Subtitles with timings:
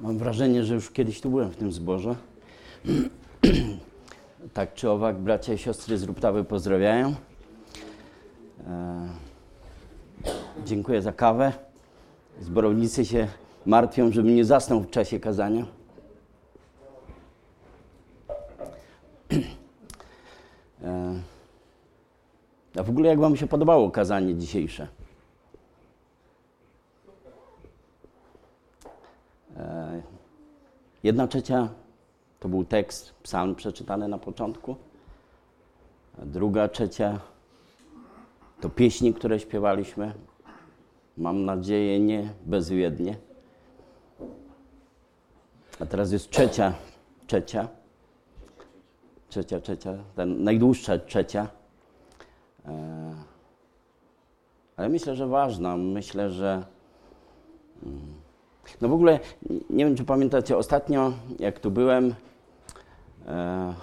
[0.00, 2.16] Mam wrażenie, że już kiedyś tu byłem w tym zborze.
[4.54, 7.14] tak czy owak, bracia i siostry z Ruptawy pozdrawiają.
[8.66, 9.08] E,
[10.66, 11.52] dziękuję za kawę.
[12.40, 13.28] Zborownicy się
[13.66, 15.66] martwią, żebym nie zasnął w czasie kazania.
[20.84, 21.14] E,
[22.78, 24.88] a w ogóle jak Wam się podobało kazanie dzisiejsze?
[31.02, 31.68] Jedna trzecia
[32.40, 34.76] to był tekst, psalm przeczytany na początku.
[36.22, 37.20] A druga trzecia
[38.60, 40.12] to pieśni, które śpiewaliśmy.
[41.16, 43.16] Mam nadzieję, nie bezwiednie.
[45.80, 46.74] A teraz jest trzecia,
[47.26, 47.68] trzecia,
[49.28, 51.48] trzecia, trzecia, ten najdłuższa trzecia.
[52.66, 53.14] E,
[54.76, 55.76] Ale myślę, że ważna.
[55.76, 56.64] Myślę, że.
[58.80, 59.20] No w ogóle
[59.70, 62.14] nie wiem, czy pamiętacie, ostatnio jak tu byłem,
[63.26, 63.74] e,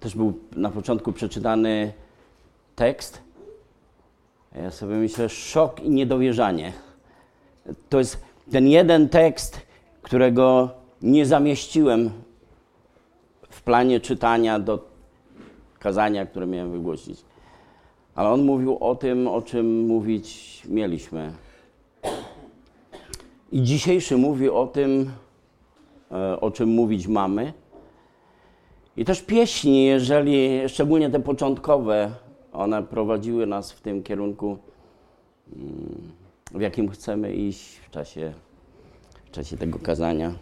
[0.00, 1.92] też był na początku przeczytany
[2.76, 3.22] tekst.
[4.54, 6.72] Ja sobie myślę, szok i niedowierzanie.
[7.88, 8.22] To jest
[8.52, 9.60] ten jeden tekst,
[10.02, 10.70] którego
[11.02, 12.10] nie zamieściłem
[13.50, 14.84] w planie czytania do
[15.78, 17.24] kazania, które miałem wygłosić.
[18.14, 21.32] Ale on mówił o tym, o czym mówić mieliśmy.
[23.52, 25.10] I dzisiejszy mówi o tym,
[26.10, 27.52] e, o czym mówić mamy.
[28.96, 32.10] I też pieśni, jeżeli, szczególnie te początkowe,
[32.52, 34.58] one prowadziły nas w tym kierunku,
[35.56, 36.12] mm,
[36.52, 38.34] w jakim chcemy iść w czasie,
[39.24, 40.34] w czasie tego kazania.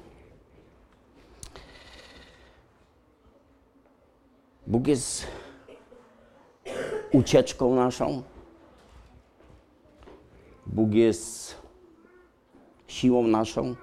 [4.67, 5.27] Bóg jest
[7.13, 8.23] ucieczką naszą.
[10.67, 11.64] Bóg jest
[12.95, 13.75] siłą naszą.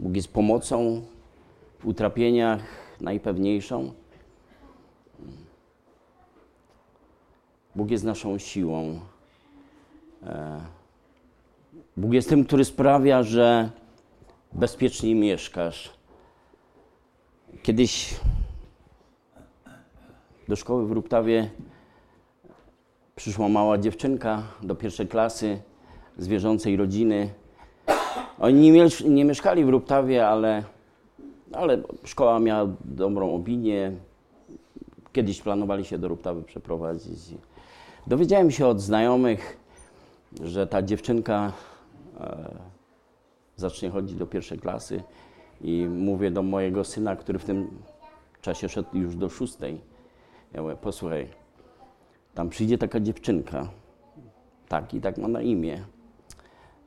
[0.00, 1.02] Bóg jest pomocą
[1.78, 2.62] w utrapieniach
[3.00, 3.92] najpewniejszą.
[7.74, 9.00] Bóg jest naszą siłą.
[10.22, 10.60] E,
[11.96, 13.70] Bóg jest tym, który sprawia, że
[14.52, 15.90] bezpiecznie mieszkasz.
[17.62, 18.20] Kiedyś
[20.48, 21.50] do szkoły w Ruptawie
[23.16, 25.62] przyszła mała dziewczynka do pierwszej klasy
[26.18, 27.30] z wierzącej rodziny.
[28.38, 30.64] Oni nie, nie mieszkali w Ruptawie, ale,
[31.52, 33.92] ale szkoła miała dobrą opinię.
[35.12, 37.18] Kiedyś planowali się do Ruptawy przeprowadzić.
[38.06, 39.56] Dowiedziałem się od znajomych,
[40.42, 41.52] że ta dziewczynka
[42.20, 42.48] e,
[43.56, 45.02] zacznie chodzić do pierwszej klasy
[45.60, 47.68] i mówię do mojego syna, który w tym
[48.42, 49.80] czasie szedł już do szóstej.
[50.52, 51.28] Ja mówię, posłuchaj,
[52.34, 53.68] tam przyjdzie taka dziewczynka,
[54.68, 55.84] tak i tak ma na imię.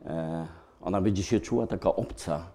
[0.06, 0.48] E,
[0.82, 2.46] ona będzie się czuła taka obca.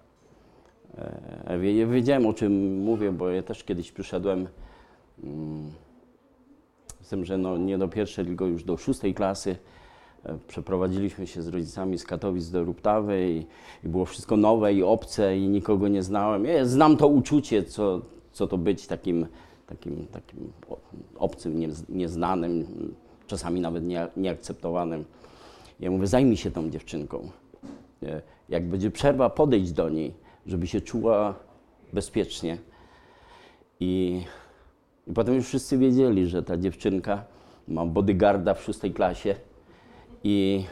[1.47, 4.49] E, ja wiedziałem, o czym mówię, bo ja też kiedyś przyszedłem
[5.25, 5.71] mm,
[7.01, 9.57] z tym, że no, nie do pierwszej, tylko już do szóstej klasy.
[10.25, 13.47] E, Przeprowadziliśmy się z rodzicami z Katowic do Ruptawy i,
[13.87, 16.45] i było wszystko nowe i obce i nikogo nie znałem.
[16.45, 18.01] Ja znam to uczucie, co,
[18.33, 19.27] co to być takim,
[19.67, 20.53] takim, takim
[21.19, 22.65] obcym, nie- nieznanym,
[23.27, 25.05] czasami nawet nie, nieakceptowanym.
[25.81, 27.31] Ja mówię, zajmij się tą dziewczynką.
[28.03, 30.15] E, Jak będzie przerwa, podejdź do niej,
[30.47, 31.35] żeby się czuła
[31.93, 32.59] bezpiecznie.
[33.81, 34.23] I,
[35.07, 37.25] I potem już wszyscy wiedzieli, że ta dziewczynka
[37.69, 39.35] ma bodyguarda w szóstej klasie
[40.25, 40.65] i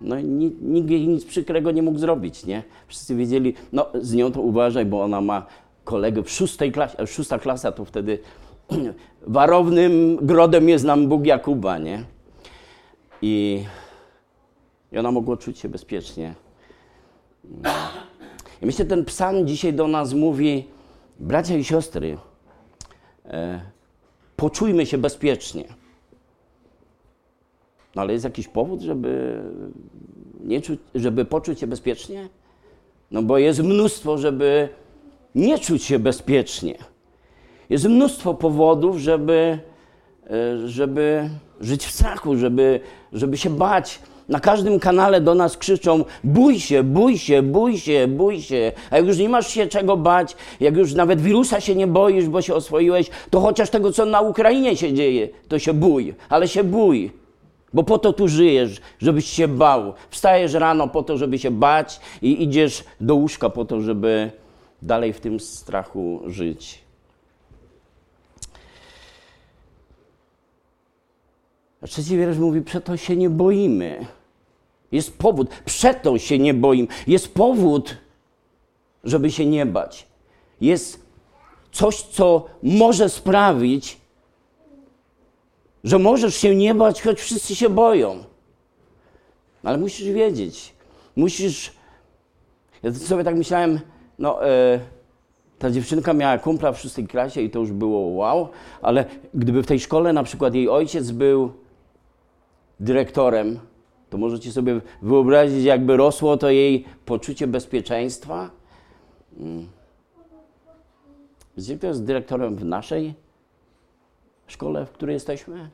[0.00, 0.20] no,
[0.60, 2.62] nikt jej nic przykrego nie mógł zrobić, nie?
[2.86, 5.46] Wszyscy wiedzieli, no z nią to uważaj, bo ona ma
[5.84, 8.18] kolegę w szóstej klasie, a szósta klasa to wtedy
[9.26, 12.04] warownym grodem jest nam Bóg Jakuba, nie?
[13.22, 13.64] I,
[14.92, 16.34] i ona mogła czuć się bezpiecznie.
[18.62, 20.64] I myślę, ten psalm dzisiaj do nas mówi,
[21.20, 22.18] bracia i siostry,
[23.24, 23.60] e,
[24.36, 25.64] poczujmy się bezpiecznie.
[27.94, 29.42] No ale jest jakiś powód, żeby,
[30.44, 32.28] nie czuć, żeby poczuć się bezpiecznie?
[33.10, 34.68] No bo jest mnóstwo, żeby
[35.34, 36.74] nie czuć się bezpiecznie.
[37.70, 39.58] Jest mnóstwo powodów, żeby,
[40.30, 42.80] e, żeby żyć w strachu, żeby,
[43.12, 43.98] żeby się bać.
[44.30, 48.72] Na każdym kanale do nas krzyczą: bój się, bój się, bój się, bój się.
[48.90, 52.28] A jak już nie masz się czego bać, jak już nawet wirusa się nie boisz,
[52.28, 56.48] bo się oswoiłeś, to chociaż tego, co na Ukrainie się dzieje, to się bój, ale
[56.48, 57.10] się bój.
[57.74, 59.94] Bo po to tu żyjesz, żebyś się bał.
[60.10, 64.30] Wstajesz rano po to, żeby się bać i idziesz do łóżka po to, żeby
[64.82, 66.78] dalej w tym strachu żyć.
[71.82, 74.06] A trzeci wiersz mówi, przeto się nie boimy.
[74.92, 75.48] Jest powód.
[75.64, 76.88] Przeto się nie boim.
[77.06, 77.96] Jest powód,
[79.04, 80.06] żeby się nie bać.
[80.60, 81.06] Jest
[81.72, 84.00] coś, co może sprawić,
[85.84, 88.24] że możesz się nie bać, choć wszyscy się boją.
[89.62, 90.72] Ale musisz wiedzieć,
[91.16, 91.72] musisz.
[92.82, 93.80] Ja sobie tak myślałem,
[94.18, 94.80] no, e,
[95.58, 98.48] ta dziewczynka miała kumpla w szóstej klasie i to już było wow,
[98.82, 99.04] ale
[99.34, 101.52] gdyby w tej szkole na przykład jej ojciec był
[102.80, 103.58] dyrektorem,
[104.10, 108.50] to możecie sobie wyobrazić, jakby rosło to jej poczucie bezpieczeństwa.
[109.38, 109.66] Hmm.
[111.56, 113.14] Wiecie, kto jest dyrektorem w naszej
[114.46, 115.70] szkole, w której jesteśmy?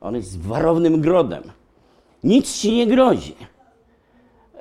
[0.00, 1.42] On jest warownym grodem.
[2.24, 3.36] Nic ci nie grozi.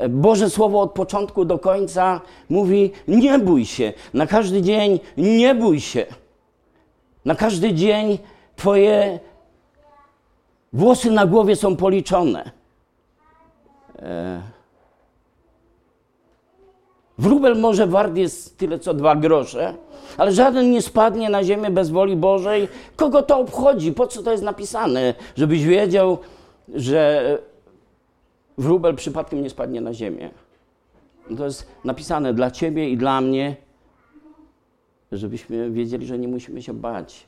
[0.10, 3.94] Boże Słowo od początku do końca mówi: nie bój się.
[4.14, 6.06] Na każdy dzień nie bój się.
[7.26, 8.20] Na każdy dzień
[8.56, 9.20] Twoje
[10.74, 12.52] włosy na głowie są policzone.
[14.00, 14.42] E,
[17.18, 19.74] wróbel może wart jest tyle co dwa grosze,
[20.18, 22.68] ale żaden nie spadnie na ziemię bez woli Bożej.
[22.96, 23.92] Kogo to obchodzi?
[23.92, 25.14] Po co to jest napisane?
[25.36, 26.18] Żebyś wiedział,
[26.74, 27.38] że
[28.58, 30.30] wróbel przypadkiem nie spadnie na ziemię.
[31.38, 33.56] To jest napisane dla ciebie i dla mnie,
[35.12, 37.28] żebyśmy wiedzieli, że nie musimy się bać.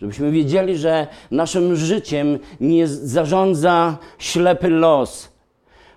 [0.00, 5.28] Żebyśmy wiedzieli, że naszym życiem nie zarządza ślepy los,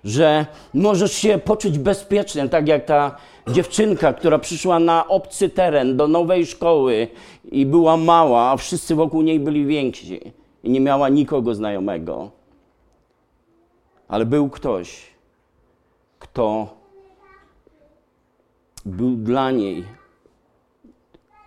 [0.04, 3.16] że możesz się poczuć bezpiecznie, tak jak ta
[3.48, 7.08] dziewczynka, która przyszła na obcy teren, do nowej szkoły
[7.44, 12.30] i była mała, a wszyscy wokół niej byli więksi i nie miała nikogo znajomego.
[14.08, 15.06] Ale był ktoś,
[16.18, 16.74] kto
[18.86, 19.84] był dla niej,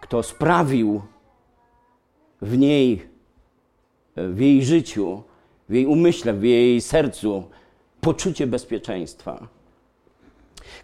[0.02, 1.02] kto sprawił
[2.42, 3.02] w niej,
[4.16, 5.24] w jej życiu,
[5.70, 7.44] w jej umyśle, w jej sercu
[8.02, 9.48] poczucie bezpieczeństwa.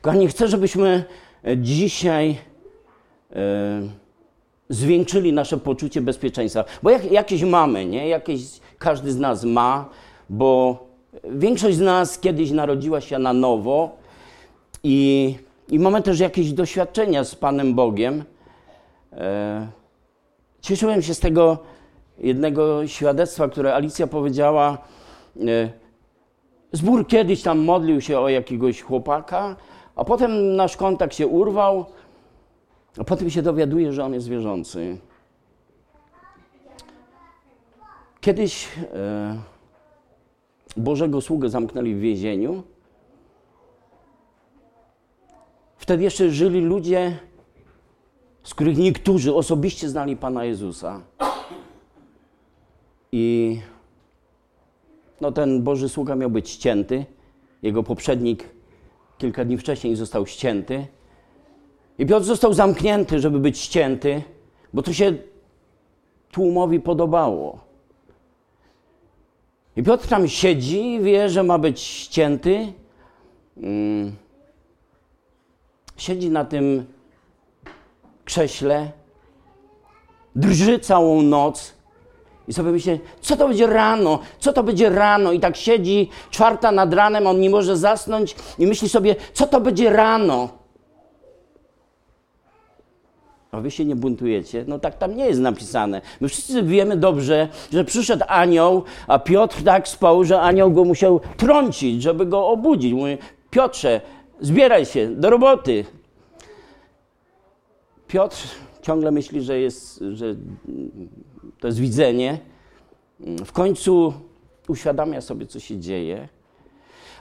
[0.01, 1.05] Kochani, chcę, żebyśmy
[1.57, 2.37] dzisiaj
[3.31, 3.81] e,
[4.69, 6.65] zwiększyli nasze poczucie bezpieczeństwa.
[6.83, 8.07] Bo jak, jakieś mamy, nie?
[8.07, 8.41] Jakieś
[8.77, 9.89] każdy z nas ma,
[10.29, 10.87] bo
[11.23, 13.97] Większość z nas kiedyś narodziła się na nowo
[14.83, 15.35] i,
[15.69, 18.23] i mamy też jakieś doświadczenia z Panem Bogiem.
[19.13, 19.67] E,
[20.67, 21.57] cieszyłem się z tego
[22.17, 24.77] jednego świadectwa, które Alicja powiedziała.
[25.41, 25.69] E,
[26.71, 29.55] zbór kiedyś tam modlił się o jakiegoś chłopaka,
[29.95, 31.85] a potem nasz kontakt się urwał,
[32.97, 34.97] a potem się dowiaduje, że on jest wierzący.
[38.21, 38.67] Kiedyś.
[38.93, 39.57] E,
[40.77, 42.63] Bożego sługę zamknęli w więzieniu.
[45.77, 47.19] Wtedy jeszcze żyli ludzie,
[48.47, 51.01] z których niektórzy osobiście znali Pana Jezusa.
[53.11, 53.59] I
[55.21, 57.05] no, ten Boży sługa miał być ścięty.
[57.61, 58.49] Jego poprzednik
[59.17, 60.87] kilka dni wcześniej został ścięty.
[61.99, 64.23] I Piotr został zamknięty, żeby być ścięty,
[64.73, 65.13] bo to się
[66.31, 67.59] tłumowi podobało.
[69.75, 72.73] I Piotr tam siedzi, wie, że ma być ścięty.
[73.57, 74.15] Mm.
[75.97, 76.96] Siedzi na tym
[78.27, 78.91] krześle,
[80.35, 81.73] drży całą noc
[82.47, 85.31] i sobie myśli, co to będzie rano, co to będzie rano.
[85.31, 89.61] I tak siedzi, czwarta nad ranem, on nie może zasnąć i myśli sobie, co to
[89.61, 90.49] będzie rano.
[93.51, 94.65] A wy się nie buntujecie?
[94.67, 96.01] No tak tam nie jest napisane.
[96.21, 101.19] My wszyscy wiemy dobrze, że przyszedł anioł, a Piotr tak spał, że anioł go musiał
[101.37, 102.93] trącić, żeby go obudzić.
[102.93, 103.17] Mówi,
[103.49, 104.01] Piotrze,
[104.41, 105.85] zbieraj się do roboty.
[108.07, 108.37] Piotr
[108.81, 110.35] ciągle myśli, że, jest, że
[111.59, 112.39] to jest widzenie.
[113.45, 114.13] W końcu
[114.67, 116.27] uświadamia sobie, co się dzieje.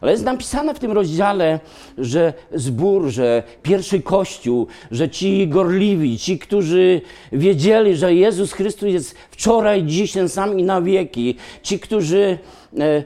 [0.00, 1.60] Ale jest napisane w tym rozdziale,
[1.98, 7.00] że zbór, że pierwszy kościół, że ci gorliwi, ci, którzy
[7.32, 12.38] wiedzieli, że Jezus Chrystus jest wczoraj, dziś ten sam i na wieki, ci, którzy,
[12.78, 13.02] e,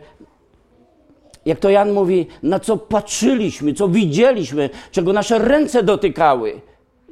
[1.47, 6.61] jak to Jan mówi, na co patrzyliśmy, co widzieliśmy, czego nasze ręce dotykały.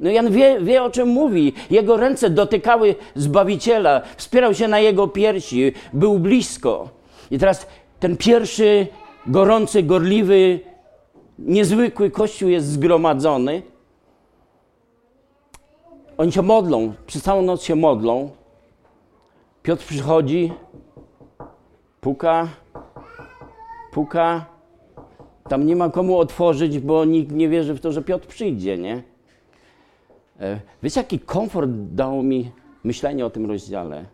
[0.00, 1.52] No Jan wie, wie, o czym mówi.
[1.70, 6.88] Jego ręce dotykały Zbawiciela, wspierał się na jego piersi, był blisko.
[7.30, 7.66] I teraz
[8.00, 8.86] ten pierwszy
[9.26, 10.60] gorący, gorliwy,
[11.38, 13.62] niezwykły Kościół jest zgromadzony.
[16.16, 18.30] Oni się modlą, przez całą noc się modlą.
[19.62, 20.52] Piotr przychodzi,
[22.00, 22.48] puka,
[23.92, 24.46] puka.
[25.48, 29.02] Tam nie ma komu otworzyć, bo nikt nie wierzy w to, że Piotr przyjdzie, nie?
[30.40, 32.50] E, wiecie, jaki komfort dało mi
[32.84, 34.04] myślenie o tym rozdziale?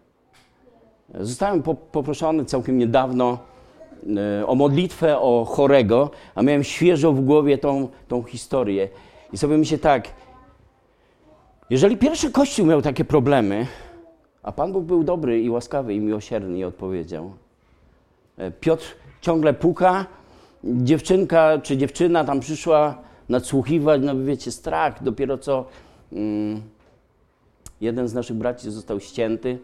[1.20, 1.62] Zostałem
[1.92, 3.38] poproszony całkiem niedawno
[4.40, 8.88] e, o modlitwę o chorego, a miałem świeżo w głowie tą, tą historię.
[9.32, 10.08] I sobie myślę tak,
[11.70, 13.66] jeżeli pierwszy Kościół miał takie problemy,
[14.42, 17.32] a Pan Bóg był dobry i łaskawy i miłosierny i odpowiedział.
[18.38, 18.84] E, Piotr
[19.20, 20.06] ciągle puka,
[20.64, 25.66] dziewczynka czy dziewczyna tam przyszła nadsłuchiwać, no wiecie, strach, dopiero co
[27.80, 29.58] jeden z naszych braci został ścięty,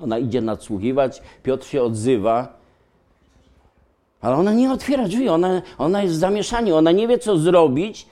[0.00, 2.60] ona idzie nadsłuchiwać, Piotr się odzywa,
[4.20, 8.06] ale ona nie otwiera drzwi, ona, ona jest w zamieszaniu, ona nie wie co zrobić,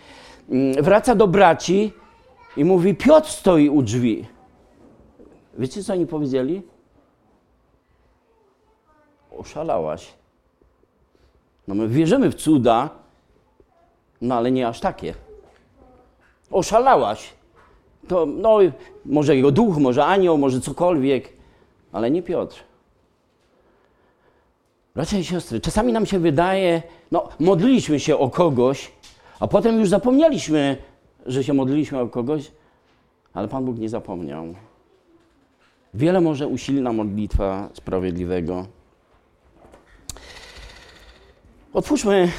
[0.49, 1.93] Mm, wraca do braci
[2.57, 4.27] i mówi, Piotr stoi u drzwi.
[5.59, 6.63] Wiecie, co oni powiedzieli?
[9.39, 10.15] Oszalałaś.
[11.69, 12.91] No my wierzymy w cuda,
[14.21, 15.15] no ale nie aż takie.
[16.51, 17.33] Oszalałaś.
[18.09, 18.59] To, no,
[19.05, 21.33] może jego duch, może anioł, może cokolwiek,
[21.93, 22.65] ale nie Piotr.
[25.19, 28.93] I siostry, czasami nam się wydaje, no, modliliśmy się o kogoś,
[29.41, 30.77] a potem już zapomnieliśmy,
[31.27, 32.51] że się modliliśmy o kogoś,
[33.35, 34.55] ale Pan Bóg nie zapomniał.
[35.95, 38.67] Wiele może usilna modlitwa sprawiedliwego.
[41.73, 42.33] Otwórzmy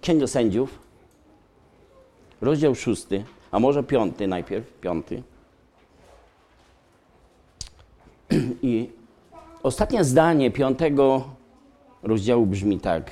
[0.00, 0.78] Księgę Sędziów,
[2.40, 5.22] rozdział szósty, a może piąty najpierw, piąty.
[8.62, 8.90] I
[9.62, 11.24] ostatnie zdanie piątego
[12.02, 13.10] rozdziału brzmi tak.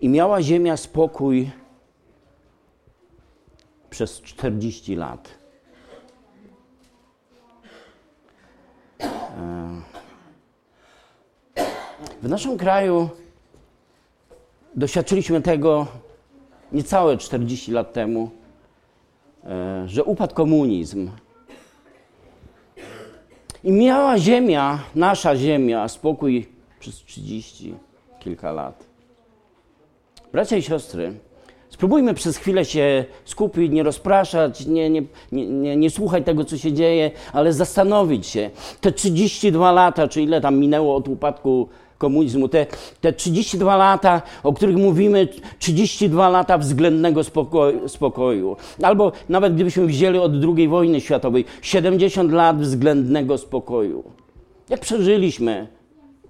[0.00, 1.50] I miała ziemia spokój
[3.90, 5.44] przez 40 lat.
[12.22, 13.08] W naszym kraju
[14.74, 15.86] doświadczyliśmy tego
[16.74, 18.30] niecałe 40 lat temu,
[19.44, 21.10] e, że upadł komunizm.
[23.64, 26.48] I miała ziemia, nasza ziemia, spokój
[26.80, 27.74] przez 30
[28.20, 28.84] kilka lat.
[30.32, 31.14] Bracia i siostry,
[31.70, 35.02] spróbujmy przez chwilę się skupić, nie rozpraszać, nie, nie,
[35.32, 38.50] nie, nie, słuchać tego, co się dzieje, ale zastanowić się.
[38.80, 42.66] Te 32 lata, czy ile tam minęło od upadku komunizmu, te,
[43.00, 48.56] te 32 lata, o których mówimy, 32 lata względnego spokoju, spokoju.
[48.82, 54.04] Albo nawet gdybyśmy wzięli od II wojny światowej, 70 lat względnego spokoju.
[54.68, 55.66] Jak przeżyliśmy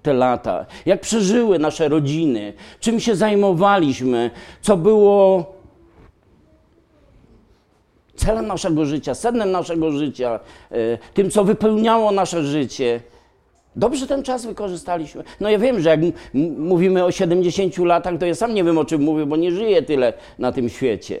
[0.01, 4.31] te lata, jak przeżyły nasze rodziny, czym się zajmowaliśmy,
[4.61, 5.45] co było
[8.15, 10.39] celem naszego życia, sednem naszego życia,
[10.71, 13.01] e, tym, co wypełniało nasze życie.
[13.75, 15.23] Dobrze ten czas wykorzystaliśmy.
[15.39, 15.99] No ja wiem, że jak
[16.57, 19.81] mówimy o 70 latach, to ja sam nie wiem o czym mówię, bo nie żyję
[19.81, 21.19] tyle na tym świecie.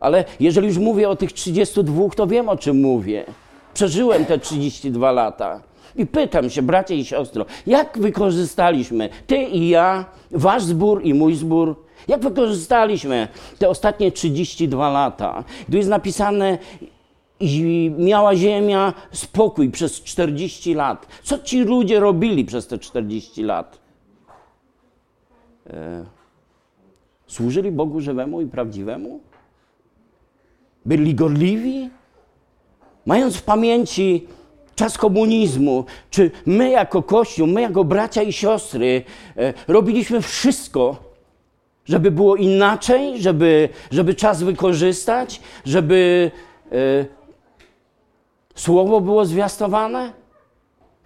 [0.00, 3.24] Ale jeżeli już mówię o tych 32, to wiem o czym mówię.
[3.74, 5.60] Przeżyłem te 32 lata.
[5.96, 11.34] I pytam się, bracie i siostro, jak wykorzystaliśmy, ty i ja, wasz zbór i mój
[11.34, 11.76] zbór,
[12.08, 15.44] jak wykorzystaliśmy te ostatnie 32 lata?
[15.70, 16.58] Tu jest napisane,
[17.40, 21.06] i miała ziemia spokój przez 40 lat.
[21.22, 23.78] Co ci ludzie robili przez te 40 lat?
[25.70, 26.04] E,
[27.26, 29.20] służyli Bogu żywemu i prawdziwemu?
[30.84, 31.90] Byli gorliwi?
[33.06, 34.26] Mając w pamięci
[34.74, 39.02] czas komunizmu, czy my jako Kościół, my jako bracia i siostry
[39.36, 40.96] e, robiliśmy wszystko,
[41.84, 46.30] żeby było inaczej, żeby, żeby czas wykorzystać, żeby
[46.72, 47.19] e,
[48.60, 50.12] Słowo było zwiastowane?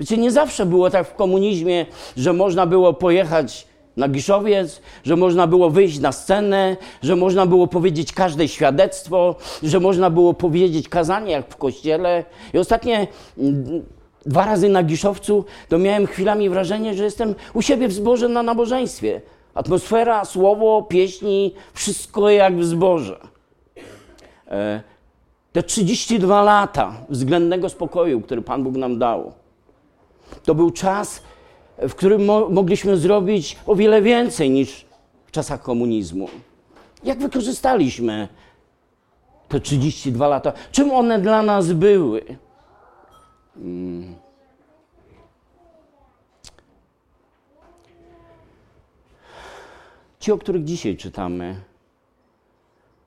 [0.00, 5.46] Wiecie, nie zawsze było tak w komunizmie, że można było pojechać na Giszowiec, że można
[5.46, 11.32] było wyjść na scenę, że można było powiedzieć każde świadectwo, że można było powiedzieć kazanie
[11.32, 12.24] jak w kościele.
[12.54, 13.06] I ostatnie
[13.38, 13.84] mm,
[14.26, 18.42] dwa razy na Giszowcu to miałem chwilami wrażenie, że jestem u siebie w zborze na
[18.42, 19.20] nabożeństwie.
[19.54, 23.20] Atmosfera, słowo, pieśni, wszystko jak w zborze.
[24.48, 24.93] E,
[25.54, 29.32] te 32 lata względnego spokoju, który Pan Bóg nam dał,
[30.44, 31.22] to był czas,
[31.78, 34.84] w którym mo mogliśmy zrobić o wiele więcej niż
[35.26, 36.28] w czasach komunizmu.
[37.04, 38.28] Jak wykorzystaliśmy
[39.48, 40.52] te 32 lata?
[40.72, 42.24] Czym one dla nas były?
[43.54, 44.14] Hmm.
[50.20, 51.56] Ci, o których dzisiaj czytamy,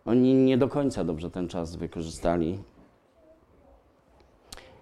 [0.08, 2.60] oni nie do końca dobrze ten czas wykorzystali.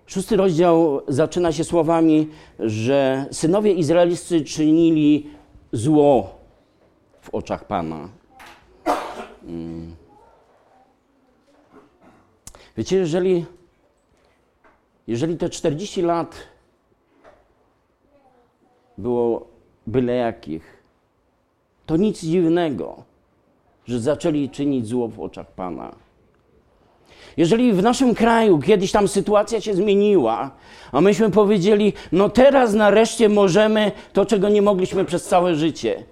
[0.06, 2.30] Szósty rozdział zaczyna się słowami,
[2.60, 5.30] że synowie izraelscy czynili
[5.72, 6.36] zło
[7.22, 8.10] w oczach Pana.
[9.46, 9.96] Hmm.
[12.78, 13.46] Wiecie, jeżeli,
[15.08, 16.36] jeżeli te 40 lat
[18.98, 19.48] było
[19.88, 20.84] byle jakich,
[21.86, 23.04] to nic dziwnego,
[23.86, 25.96] że zaczęli czynić zło w oczach Pana.
[27.38, 30.52] Jeżeli w naszym kraju kiedyś tam sytuacja się zmieniła,
[30.92, 36.04] a myśmy powiedzieli, no teraz nareszcie możemy to, czego nie mogliśmy przez całe życie.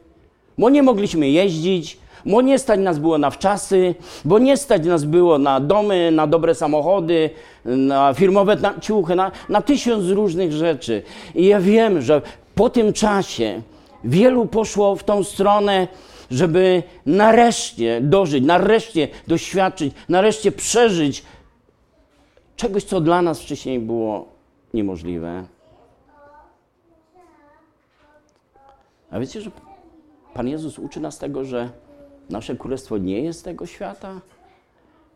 [0.58, 5.04] Bo nie mogliśmy jeździć, bo nie stać nas było na wczasy, bo nie stać nas
[5.04, 7.30] było na domy, na dobre samochody,
[7.66, 11.04] na firmowe na ciuchy, na, na tysiąc różnych rzeczy.
[11.36, 12.22] I ja wiem, że
[12.56, 13.62] po tym czasie
[14.04, 15.88] wielu poszło w tą stronę,
[16.34, 21.24] żeby nareszcie dożyć, nareszcie doświadczyć, nareszcie przeżyć
[22.56, 24.28] czegoś, co dla nas wcześniej było
[24.74, 25.44] niemożliwe.
[29.12, 29.52] A wiecie, że
[30.34, 31.70] Pan Jezus uczy nas tego, że
[32.30, 34.22] nasze królestwo nie jest tego świata?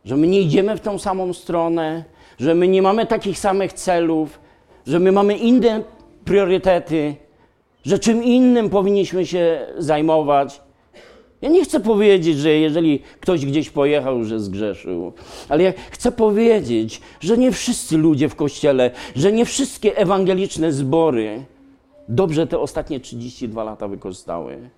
[0.05, 2.03] Że my nie idziemy w tą samą stronę,
[2.39, 4.39] że my nie mamy takich samych celów,
[4.88, 5.83] że my mamy inne
[6.25, 7.15] priorytety,
[7.83, 10.66] że czym innym powinniśmy się zajmować.
[11.41, 15.13] Ja nie chcę powiedzieć, że jeżeli ktoś gdzieś pojechał, że zgrzeszył,
[15.50, 21.46] ale ja chcę powiedzieć, że nie wszyscy ludzie w kościele, że nie wszystkie ewangeliczne zbory
[22.10, 24.70] dobrze te ostatnie 32 lata wykorzystały.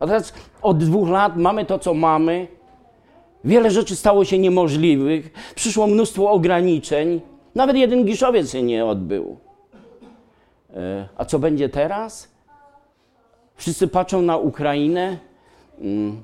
[0.00, 2.46] A teraz od dwóch lat mamy to, co mamy.
[3.44, 7.20] Wiele rzeczy stało się niemożliwych, przyszło mnóstwo ograniczeń.
[7.54, 9.36] Nawet jeden giszowiec się nie odbył.
[10.74, 12.28] E, a co będzie teraz?
[13.54, 15.27] Wszyscy patrzą na Ukrainę.
[15.80, 16.22] Mm,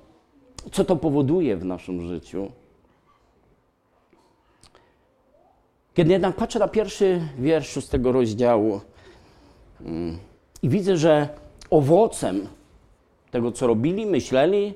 [0.73, 2.51] co to powoduje w naszym życiu?
[5.95, 8.81] Kiedy jednak patrzę na pierwszy wiersz szóstego rozdziału
[9.81, 10.19] mm,
[10.63, 11.29] i widzę, że
[11.71, 12.49] owocem
[13.31, 14.75] tego, co robili, myśleli,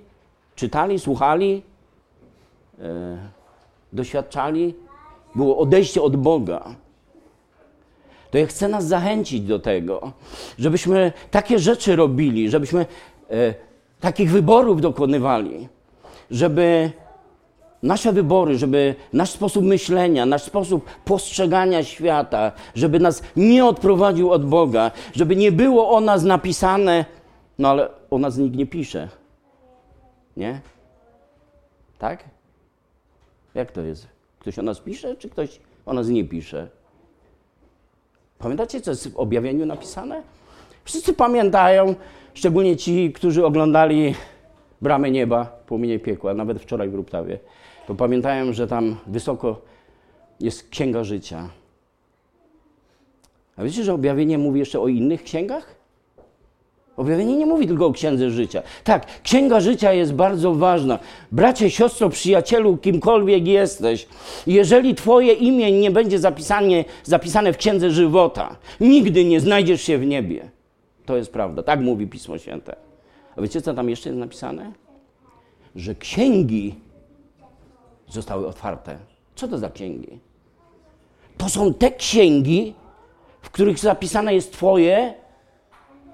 [0.54, 1.62] czytali, słuchali,
[2.80, 3.18] e,
[3.92, 4.75] doświadczali,
[5.35, 6.75] było odejście od Boga.
[8.30, 10.12] To ja chcę nas zachęcić do tego,
[10.58, 12.87] żebyśmy takie rzeczy robili, żebyśmy
[13.30, 13.54] e,
[14.00, 15.69] takich wyborów dokonywali,
[16.31, 16.93] żeby
[17.83, 24.46] nasze wybory, żeby nasz sposób myślenia, nasz sposób postrzegania świata, żeby nas nie odprowadził od
[24.46, 27.05] Boga, żeby nie było o nas napisane,
[27.59, 29.09] no ale o nas nikt nie pisze.
[30.37, 30.61] Nie?
[31.99, 32.25] Tak?
[33.55, 34.07] Jak to jest?
[34.38, 36.68] Ktoś o nas pisze, czy ktoś o nas nie pisze?
[38.38, 40.22] Pamiętacie, co jest w objawieniu napisane?
[40.85, 41.94] Wszyscy pamiętają,
[42.38, 44.14] szczególnie ci, którzy oglądali
[44.83, 47.38] Bramy Nieba, Płomienie Piekła, nawet wczoraj w Ruptawie,
[47.87, 49.61] to pamiętają, że tam wysoko
[50.40, 51.48] jest Księga Życia.
[53.57, 55.74] A wiecie, że objawienie mówi jeszcze o innych księgach?
[56.96, 58.62] Objawienie nie mówi tylko o księdze życia.
[58.85, 60.98] Tak, księga życia jest bardzo ważna.
[61.33, 64.09] Bracie, siostro, przyjacielu, kimkolwiek jesteś,
[64.46, 70.07] jeżeli Twoje imię nie będzie zapisane, zapisane w księdze żywota, nigdy nie znajdziesz się w
[70.07, 70.58] niebie.
[71.09, 72.77] To jest prawda, tak mówi Pismo Święte.
[73.37, 74.73] A wiecie, co tam jeszcze jest napisane?
[75.77, 76.75] Że księgi
[78.09, 78.99] zostały otwarte.
[79.35, 80.18] Co to za księgi?
[81.37, 82.75] To są te księgi,
[83.40, 85.14] w których zapisane jest Twoje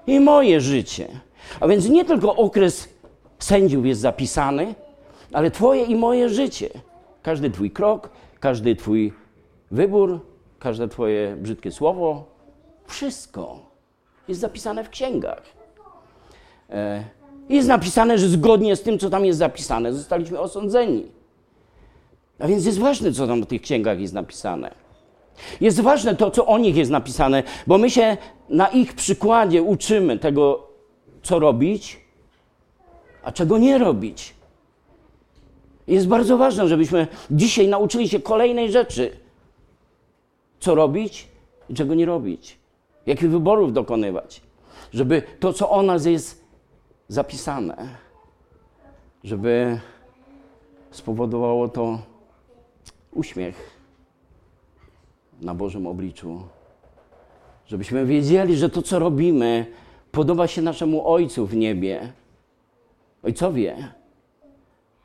[0.07, 1.07] i moje życie.
[1.59, 2.89] A więc nie tylko okres
[3.39, 4.75] sędziów jest zapisany,
[5.33, 6.69] ale Twoje i moje życie.
[7.21, 9.13] Każdy Twój krok, każdy Twój
[9.71, 10.19] wybór,
[10.59, 12.25] każde Twoje brzydkie słowo,
[12.87, 13.64] wszystko
[14.27, 15.41] jest zapisane w księgach.
[16.69, 17.03] E,
[17.49, 21.11] jest napisane, że zgodnie z tym, co tam jest zapisane, zostaliśmy osądzeni.
[22.39, 24.71] A więc jest ważne, co tam w tych księgach jest napisane.
[25.61, 28.17] Jest ważne to, co o nich jest napisane, bo my się
[28.49, 30.67] na ich przykładzie uczymy tego,
[31.23, 31.99] co robić,
[33.23, 34.33] a czego nie robić.
[35.87, 39.11] Jest bardzo ważne, żebyśmy dzisiaj nauczyli się kolejnej rzeczy.
[40.59, 41.27] Co robić
[41.69, 42.57] i czego nie robić.
[43.05, 44.41] Jakich wyborów dokonywać.
[44.93, 46.45] Żeby to, co o nas jest
[47.07, 47.87] zapisane,
[49.23, 49.79] żeby
[50.91, 51.99] spowodowało to
[53.11, 53.75] uśmiech
[55.41, 56.41] na Bożym obliczu.
[57.65, 59.65] Żebyśmy wiedzieli, że to, co robimy,
[60.11, 62.13] podoba się naszemu Ojcu w niebie.
[63.23, 63.91] Ojcowie,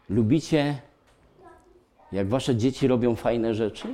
[0.09, 0.79] lubicie,
[2.13, 3.89] jak wasze dzieci robią fajne rzeczy?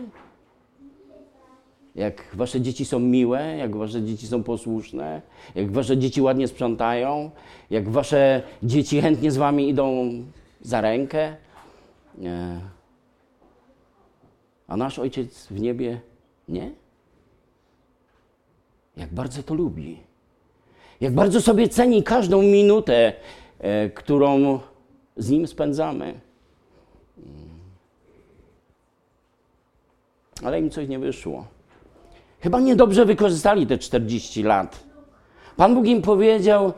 [1.96, 5.22] Jak wasze dzieci są miłe, jak wasze dzieci są posłuszne,
[5.54, 7.30] jak wasze dzieci ładnie sprzątają,
[7.70, 10.10] jak wasze dzieci chętnie z wami idą
[10.60, 11.36] za rękę.
[12.18, 12.60] Nie.
[14.68, 16.00] A nasz Ojciec w niebie
[16.48, 16.70] nie?
[18.96, 20.00] Jak bardzo to lubi.
[21.00, 23.12] Jak bardzo sobie ceni każdą minutę,
[23.58, 24.60] e, którą
[25.16, 26.04] z nim spędzamy.
[26.04, 26.20] Mm.
[30.42, 31.55] Ale im coś nie wyszło.
[32.46, 34.84] Chyba niedobrze wykorzystali te 40 lat.
[35.56, 36.72] Pan Bóg im powiedział: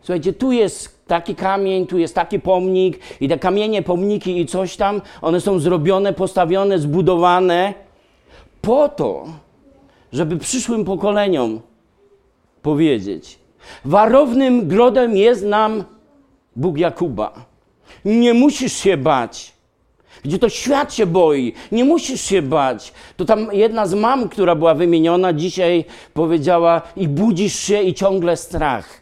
[0.00, 4.76] Słuchajcie, tu jest taki kamień, tu jest taki pomnik, i te kamienie, pomniki i coś
[4.76, 7.74] tam, one są zrobione, postawione, zbudowane
[8.62, 9.26] po to,
[10.12, 11.60] żeby przyszłym pokoleniom
[12.62, 13.38] powiedzieć:
[13.84, 15.84] Warownym grodem jest nam
[16.56, 17.32] Bóg Jakuba.
[18.04, 19.53] Nie musisz się bać.
[20.22, 22.92] Gdzie to świat się boi, nie musisz się bać.
[23.16, 28.36] To tam jedna z mam, która była wymieniona dzisiaj, powiedziała: I budzisz się, i ciągle
[28.36, 29.00] strach.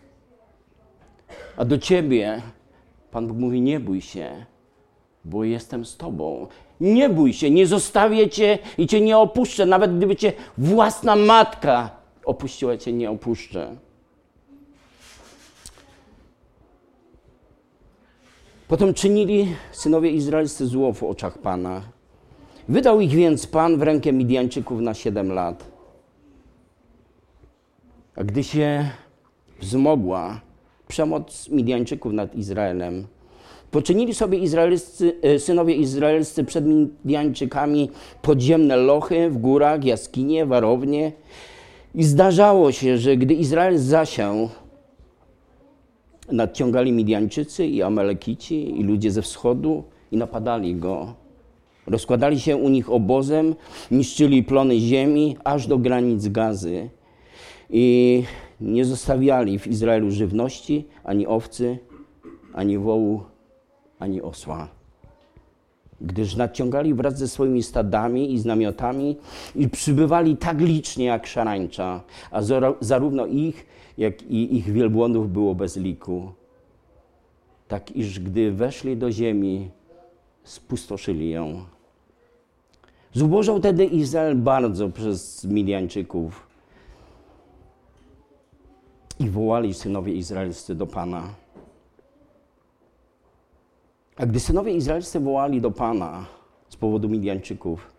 [1.57, 2.43] A do ciebie
[3.11, 4.47] Pan Bóg mówi: Nie bój się,
[5.25, 6.47] bo jestem z tobą.
[6.81, 9.67] Nie bój się, nie zostawię cię i cię nie opuszczę.
[9.67, 11.91] Nawet gdyby cię własna matka
[12.25, 13.77] opuściła, cię nie opuszczę.
[18.73, 21.83] Potem czynili synowie izraelscy zło w oczach Pana.
[22.69, 25.65] Wydał ich więc Pan w rękę Midianczyków na siedem lat.
[28.17, 28.91] A gdy się
[29.61, 30.41] wzmogła
[30.89, 33.07] przemoc Midianczyków nad Izraelem,
[33.71, 37.91] poczynili sobie izraelscy, e, synowie izraelscy przed Midianczykami
[38.23, 41.13] podziemne lochy w górach, jaskinie, warownie.
[41.95, 44.49] I zdarzało się, że gdy Izrael zasiał,
[46.33, 51.15] nadciągali Midianczycy i Amalekici i ludzie ze wschodu i napadali go.
[51.87, 53.55] Rozkładali się u nich obozem,
[53.91, 56.91] niszczyli plony ziemi aż do granic gazy
[57.71, 58.23] i
[58.61, 61.79] nie zostawiali w Izraelu żywności, ani owcy,
[62.55, 63.23] ani wołu,
[63.99, 64.69] ani osła.
[66.01, 69.17] Gdyż nadciągali wraz ze swoimi stadami i z namiotami
[69.57, 72.43] i przybywali tak licznie jak szarańcza, a
[72.81, 73.67] zarówno ich,
[73.99, 76.33] jak i ich wielbłądów było bez liku.
[77.69, 79.71] Tak iż gdy weszli do ziemi,
[80.45, 81.65] spustoszyli ją.
[83.13, 86.47] Zubożał wtedy Izrael bardzo przez Midianczyków
[89.21, 91.35] i wołali synowie izraelscy do Pana.
[94.17, 96.27] A gdy synowie izraelscy wołali do Pana
[96.69, 97.93] z powodu Midianczyków,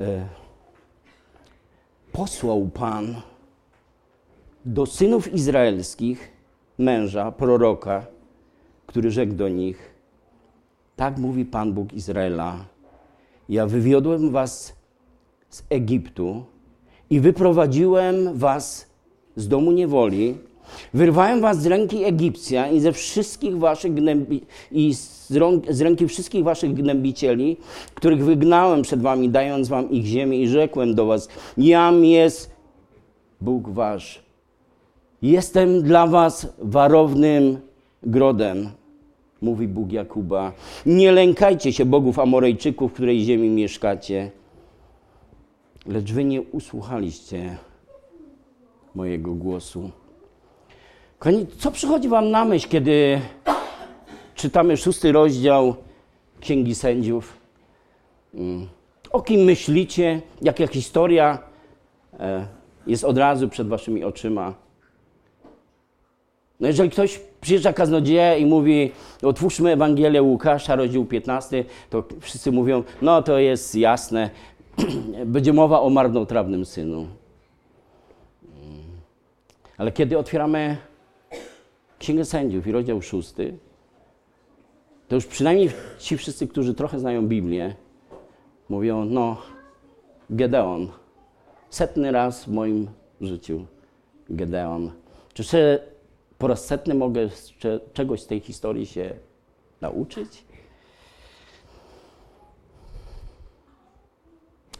[0.00, 0.28] e,
[2.12, 3.14] posłał Pan
[4.64, 6.32] do synów izraelskich
[6.78, 8.06] męża, proroka,
[8.86, 9.94] który rzekł do nich:
[10.96, 12.64] Tak mówi Pan Bóg Izraela:
[13.48, 14.76] Ja wywiodłem was
[15.50, 16.44] z Egiptu
[17.10, 18.86] i wyprowadziłem was
[19.36, 20.38] z domu niewoli.
[20.94, 24.40] Wyrwałem was z ręki Egipcjan i ze wszystkich waszych gnębi-
[24.72, 27.56] i z, rąk, z ręki wszystkich waszych gnębicieli,
[27.94, 31.28] których wygnałem przed wami, dając wam ich ziemię i rzekłem do was,
[31.58, 32.50] jam jest
[33.40, 34.22] Bóg wasz.
[35.22, 37.58] Jestem dla was warownym
[38.02, 38.70] grodem,
[39.42, 40.52] mówi Bóg Jakuba.
[40.86, 44.30] Nie lękajcie się bogów Amorejczyków, w której ziemi mieszkacie.
[45.86, 47.56] Lecz wy nie usłuchaliście
[48.94, 49.90] mojego głosu.
[51.18, 53.20] Kochani, co przychodzi wam na myśl, kiedy
[54.34, 55.74] czytamy szósty rozdział
[56.40, 57.36] Księgi Sędziów?
[58.34, 58.68] Mm.
[59.10, 60.22] O kim myślicie?
[60.42, 61.38] Jaka historia
[62.20, 62.46] e,
[62.86, 64.54] jest od razu przed waszymi oczyma?
[66.60, 72.82] No jeżeli ktoś przyjeżdża kaznodzieja i mówi, otwórzmy Ewangelię Łukasza, rozdział 15, to wszyscy mówią,
[73.02, 74.30] no to jest jasne,
[75.26, 76.98] będzie mowa o marnotrawnym synu.
[76.98, 77.08] Mm.
[79.78, 80.76] Ale kiedy otwieramy
[81.98, 83.34] Księgę Sędziów i rozdział 6,
[85.08, 87.74] to już przynajmniej ci wszyscy, którzy trochę znają Biblię,
[88.68, 89.36] mówią, no,
[90.30, 90.88] Gedeon.
[91.70, 92.88] Setny raz w moim
[93.20, 93.66] życiu
[94.30, 94.90] Gedeon.
[95.34, 95.82] Czy jeszcze
[96.38, 97.28] po raz setny mogę
[97.92, 99.14] czegoś z tej historii się
[99.80, 100.44] nauczyć?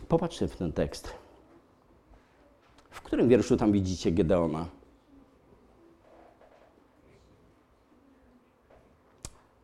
[0.09, 1.13] Popatrzcie w ten tekst.
[2.91, 4.78] W którym wierszu tam widzicie Gedeona?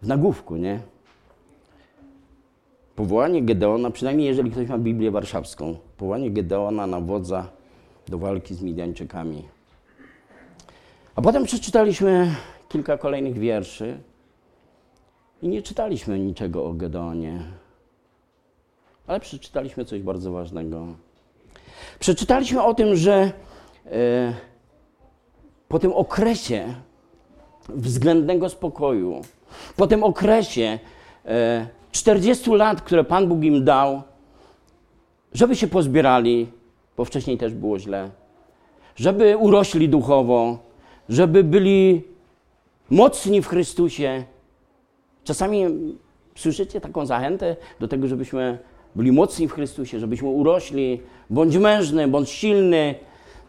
[0.04, 0.80] W nagłówku, nie?
[2.96, 7.48] Powołanie Gedeona, przynajmniej jeżeli ktoś ma Biblię warszawską, powołanie Gedeona na wodza
[8.08, 9.42] do walki z Midianczykami.
[11.16, 12.34] A potem przeczytaliśmy
[12.68, 13.98] kilka kolejnych wierszy
[15.42, 17.40] i nie czytaliśmy niczego o Gedeonie.
[19.06, 20.86] Ale przeczytaliśmy coś bardzo ważnego.
[21.98, 23.32] Przeczytaliśmy o tym, że
[23.86, 24.34] e,
[25.68, 26.74] po tym okresie
[27.68, 29.22] względnego spokoju,
[29.76, 30.78] po tym okresie
[31.26, 34.02] e, 40 lat, które Pan Bóg im dał,
[35.34, 36.46] żeby się pozbierali,
[36.96, 38.10] bo wcześniej też było źle,
[38.96, 40.58] żeby urośli duchowo,
[41.08, 42.02] żeby byli
[42.90, 44.24] mocni w Chrystusie.
[45.24, 45.64] Czasami
[46.34, 48.58] słyszycie taką zachętę do tego, żebyśmy
[48.94, 52.94] byli mocni w Chrystusie, żebyśmy urośli, bądź mężny, bądź silny.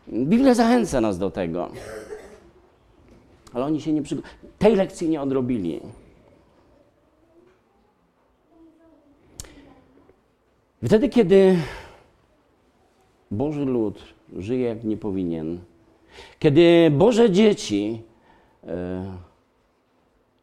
[0.08, 1.70] Biblia zachęca nas do tego.
[3.56, 4.22] Ale oni się nie przygo-
[4.60, 5.82] tej lekcji nie odrobili.
[10.84, 11.58] Wtedy, kiedy
[13.32, 14.00] Boży lud
[14.38, 15.60] żyje jak nie powinien,
[16.40, 18.02] kiedy Boże dzieci
[18.64, 19.06] e,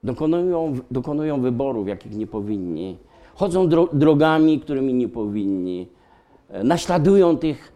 [0.05, 2.97] dokonują, dokonują wyborów, jakich nie powinni,
[3.35, 5.87] chodzą dro, drogami, którymi nie powinni,
[6.49, 7.73] e, naśladują tych,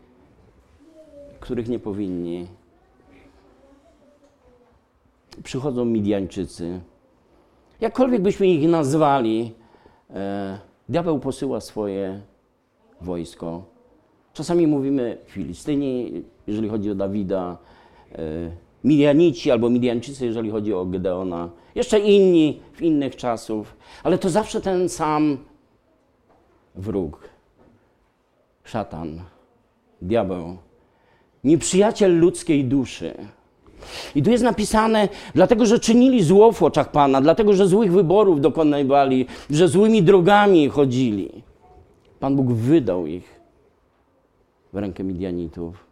[1.40, 2.46] których nie powinni.
[5.42, 6.80] Przychodzą Midianczycy.
[7.80, 9.54] Jakkolwiek byśmy ich nazwali,
[10.10, 12.20] e, diabeł posyła swoje
[13.00, 13.64] wojsko.
[14.32, 17.58] Czasami mówimy Filistyni, jeżeli chodzi o Dawida,
[18.12, 18.16] e,
[18.84, 24.60] Midianici albo Midianczycy, jeżeli chodzi o Gedeona, jeszcze inni w innych czasów, ale to zawsze
[24.60, 25.38] ten sam
[26.74, 27.28] wróg,
[28.64, 29.20] szatan,
[30.02, 30.56] diabeł,
[31.44, 33.14] nieprzyjaciel ludzkiej duszy.
[34.14, 38.40] I tu jest napisane, dlatego że czynili zło w oczach Pana, dlatego że złych wyborów
[38.40, 41.30] dokonywali, że złymi drogami chodzili.
[42.20, 43.40] Pan Bóg wydał ich
[44.72, 45.86] w rękę Midianitów.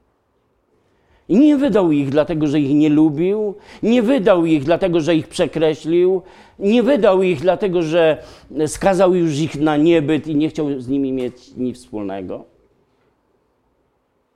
[1.29, 5.29] I nie wydał ich dlatego, że ich nie lubił, nie wydał ich dlatego, że ich
[5.29, 6.23] przekreślił,
[6.59, 8.23] nie wydał ich dlatego, że
[8.67, 12.45] skazał już ich na niebyt i nie chciał z nimi mieć nic wspólnego.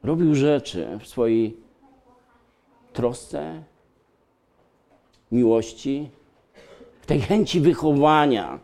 [0.02, 1.56] Robił rzeczy w swojej
[2.98, 3.62] trosce,
[5.32, 6.10] miłości,
[7.02, 8.58] w tej chęci wychowania.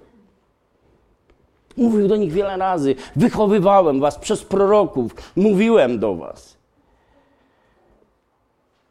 [1.77, 6.57] Mówił do nich wiele razy: Wychowywałem was przez proroków, mówiłem do was.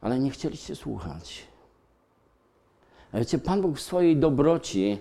[0.01, 1.43] Ale nie chcieliście słuchać.
[3.11, 4.97] A wiecie, Pan Bóg w swojej dobroci.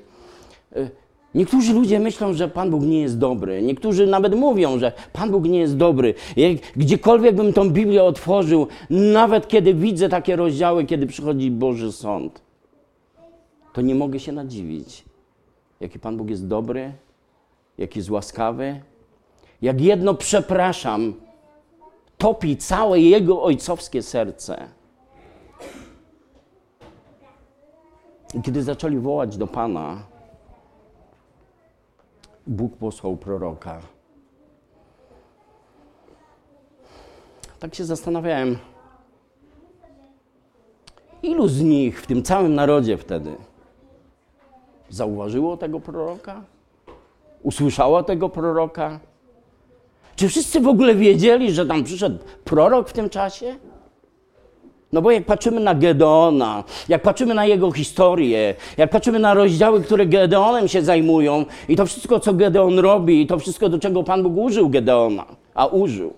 [1.35, 3.63] Niektórzy ludzie myślą, że Pan Bóg nie jest dobry.
[3.63, 6.15] Niektórzy nawet mówią, że Pan Bóg nie jest dobry.
[6.37, 12.43] Jak, gdziekolwiek bym tą Biblię otworzył, nawet kiedy widzę takie rozdziały, kiedy przychodzi Boży Sąd,
[13.73, 15.05] to nie mogę się nadziwić,
[15.81, 16.93] jaki Pan Bóg jest dobry,
[17.79, 18.81] jaki jest łaskawy.
[19.63, 21.15] Jak jedno przepraszam,
[22.19, 24.69] topi całe jego ojcowskie serce.
[28.35, 30.12] I kiedy zaczęli wołać do Pana,
[32.47, 33.81] Bóg posłał proroka.
[37.61, 38.59] Tak się zastanawiałem,
[41.23, 43.37] ilu z nich w tym całym narodzie wtedy
[44.91, 46.43] zauważyło tego proroka?
[47.43, 49.01] Usłyszało tego proroka?
[50.17, 53.57] Czy wszyscy w ogóle wiedzieli, że tam przyszedł prorok w tym czasie?
[54.93, 59.83] No bo jak patrzymy na Gedeona, jak patrzymy na jego historię, jak patrzymy na rozdziały,
[59.83, 64.03] które Gedeonem się zajmują i to wszystko, co Gedeon robi, i to wszystko, do czego
[64.03, 66.13] Pan Bóg użył Gedeona, a użył,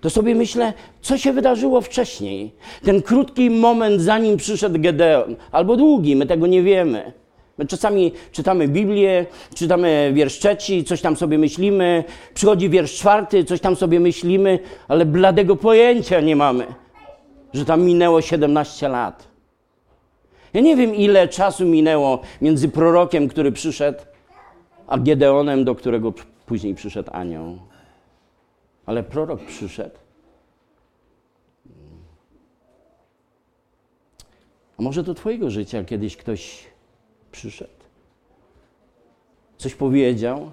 [0.00, 2.52] to sobie myślę, co się wydarzyło wcześniej.
[2.84, 7.12] Ten krótki moment, zanim przyszedł Gedeon, albo długi, my tego nie wiemy.
[7.58, 13.60] My czasami czytamy Biblię, czytamy wiersz trzeci, coś tam sobie myślimy, przychodzi wiersz czwarty, coś
[13.60, 16.81] tam sobie myślimy, ale bladego pojęcia nie mamy
[17.54, 19.28] że tam minęło 17 lat.
[20.54, 24.00] Ja nie wiem, ile czasu minęło między prorokiem, który przyszedł,
[24.86, 26.12] a Gedeonem, do którego
[26.46, 27.58] później przyszedł anioł.
[28.86, 29.96] Ale prorok przyszedł.
[34.78, 36.64] A może do Twojego życia kiedyś ktoś
[37.32, 37.70] przyszedł?
[39.58, 40.50] Coś powiedział?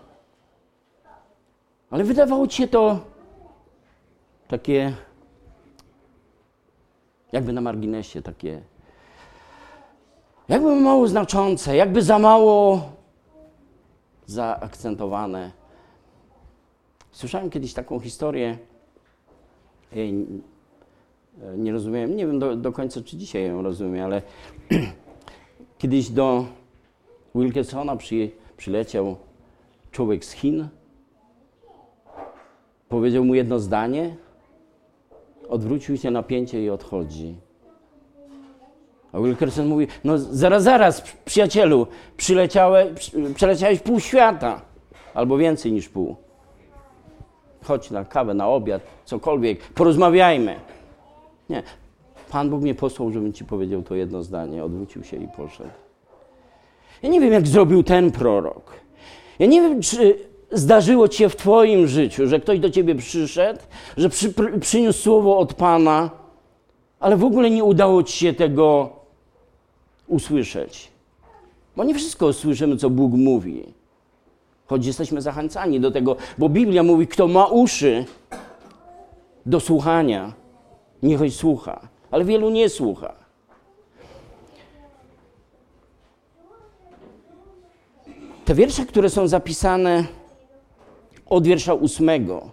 [1.90, 3.00] Ale wydawało Ci się to
[4.48, 4.94] takie
[7.32, 8.62] jakby na marginesie takie,
[10.50, 12.82] jakby mało znaczące, jakby za mało
[14.26, 15.52] zaakcentowane.
[17.12, 18.58] Słyszałem kiedyś taką historię,
[19.92, 20.26] jej
[21.58, 24.22] nie rozumiem, nie wiem do, do końca, czy dzisiaj ją rozumiem, ale
[25.80, 26.46] kiedyś do
[27.36, 29.16] Wilkinsona przy, przyleciał
[29.92, 30.68] człowiek z Chin,
[32.90, 34.16] powiedział mu jedno zdanie,
[35.50, 37.36] odwrócił się napięcie i odchodzi.
[39.12, 42.88] A Wilkerson mówi, no zaraz, zaraz, przyjacielu, przyleciałe,
[43.36, 44.62] przeleciałeś pół świata,
[45.14, 46.16] albo więcej niż pół.
[47.64, 50.56] Chodź na kawę, na obiad, cokolwiek, porozmawiajmy.
[51.50, 51.64] Nie,
[52.32, 54.64] Pan Bóg mnie posłał, żebym ci powiedział to jedno zdanie.
[54.64, 55.70] Odwrócił się i poszedł.
[57.04, 58.74] Ja nie wiem, jak zrobił ten prorok.
[59.40, 63.60] Ja nie wiem, czy zdarzyło ci się w Twoim życiu, że ktoś do Ciebie przyszedł,
[63.98, 66.10] że przy, przyniósł słowo od Pana,
[67.00, 68.90] ale w ogóle nie udało Ci się tego
[70.08, 70.92] usłyszeć.
[71.76, 73.64] Bo nie wszystko słyszymy, co Bóg mówi.
[74.68, 78.06] choć jesteśmy zachęcani do tego, bo Biblia mówi, kto ma uszy
[79.46, 80.34] do słuchania,
[81.04, 83.14] niechaj słucha, ale wielu nie słucha.
[88.46, 90.19] Te wiersze, które są zapisane
[91.30, 92.50] od wiersza ósmego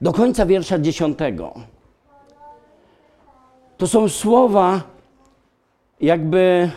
[0.00, 1.54] do końca wiersza dziesiątego,
[3.78, 4.80] to są słowa
[6.00, 6.70] jakby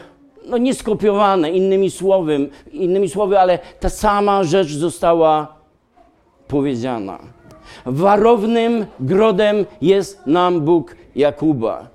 [0.45, 5.55] no nie skopiowane innymi słowy, innymi słowy, ale ta sama rzecz została
[6.47, 7.19] powiedziana.
[7.85, 11.87] Warownym grodem jest nam Bóg Jakuba.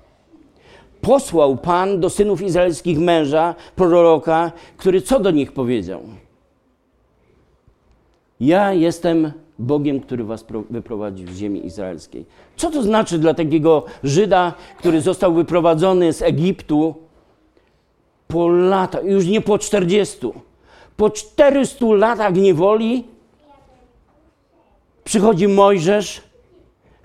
[1.01, 6.01] Posłał Pan do synów izraelskich męża, proroka, który co do nich powiedział?
[8.41, 12.25] Ja jestem Bogiem, który was wyprowadził z ziemi izraelskiej.
[12.55, 16.95] Co to znaczy dla takiego Żyda, który został wyprowadzony z Egiptu
[18.27, 20.17] po latach, już nie po 40,
[20.97, 23.03] po 400 latach niewoli
[25.03, 26.21] przychodzi Mojżesz,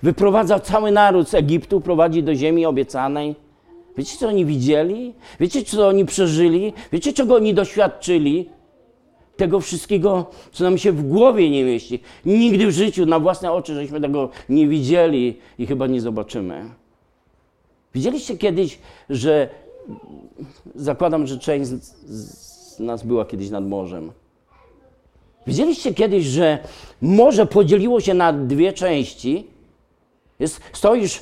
[0.03, 3.35] wyprowadza cały naród z Egiptu, prowadzi do ziemi obiecanej.
[3.97, 5.15] Wiecie, co oni widzieli?
[5.41, 6.73] Wiecie, co oni przeżyli?
[6.93, 8.56] Wiecie, czego oni doświadczyli?
[9.37, 12.01] Tego wszystkiego, co nam się w głowie nie mieści.
[12.25, 16.71] Nigdy w życiu na własne oczy żeśmy tego nie widzieli i chyba nie zobaczymy.
[17.95, 18.79] Widzieliście kiedyś,
[19.11, 19.49] że
[20.75, 24.13] zakładam, że część z nas była kiedyś nad morzem.
[25.47, 26.59] Widzieliście kiedyś, że
[27.03, 29.47] morze podzieliło się na dwie części?
[30.39, 31.21] Jest, stoisz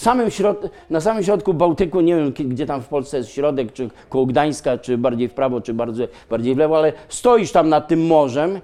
[0.00, 3.90] samym środ- na samym środku Bałtyku, nie wiem gdzie tam w Polsce jest środek, czy
[4.08, 7.88] koło Gdańska, czy bardziej w prawo, czy bardziej, bardziej w lewo, ale stoisz tam nad
[7.88, 8.60] tym morzem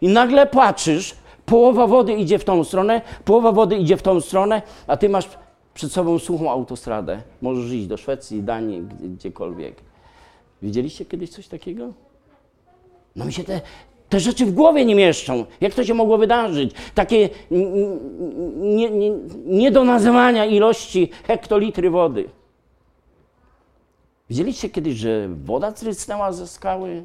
[0.00, 1.14] i nagle patrzysz,
[1.46, 5.28] połowa wody idzie w tą stronę, połowa wody idzie w tą stronę, a ty masz
[5.74, 7.22] przed sobą suchą autostradę.
[7.42, 9.74] Możesz iść do Szwecji, Danii, gdziekolwiek.
[10.62, 11.92] Widzieliście kiedyś coś takiego?
[13.16, 13.60] No mi się te,
[14.08, 15.44] te rzeczy w głowie nie mieszczą.
[15.60, 16.70] Jak to się mogło wydarzyć?
[16.94, 19.10] Takie nie, nie,
[19.46, 22.28] nie do nazywania ilości hektolitry wody.
[24.30, 27.04] Widzieliście kiedyś, że woda trysnęła ze skały?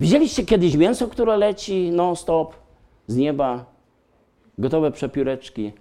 [0.00, 2.54] Widzieliście kiedyś mięso, które leci non-stop
[3.06, 3.64] z nieba?
[4.58, 5.72] Gotowe przepióreczki.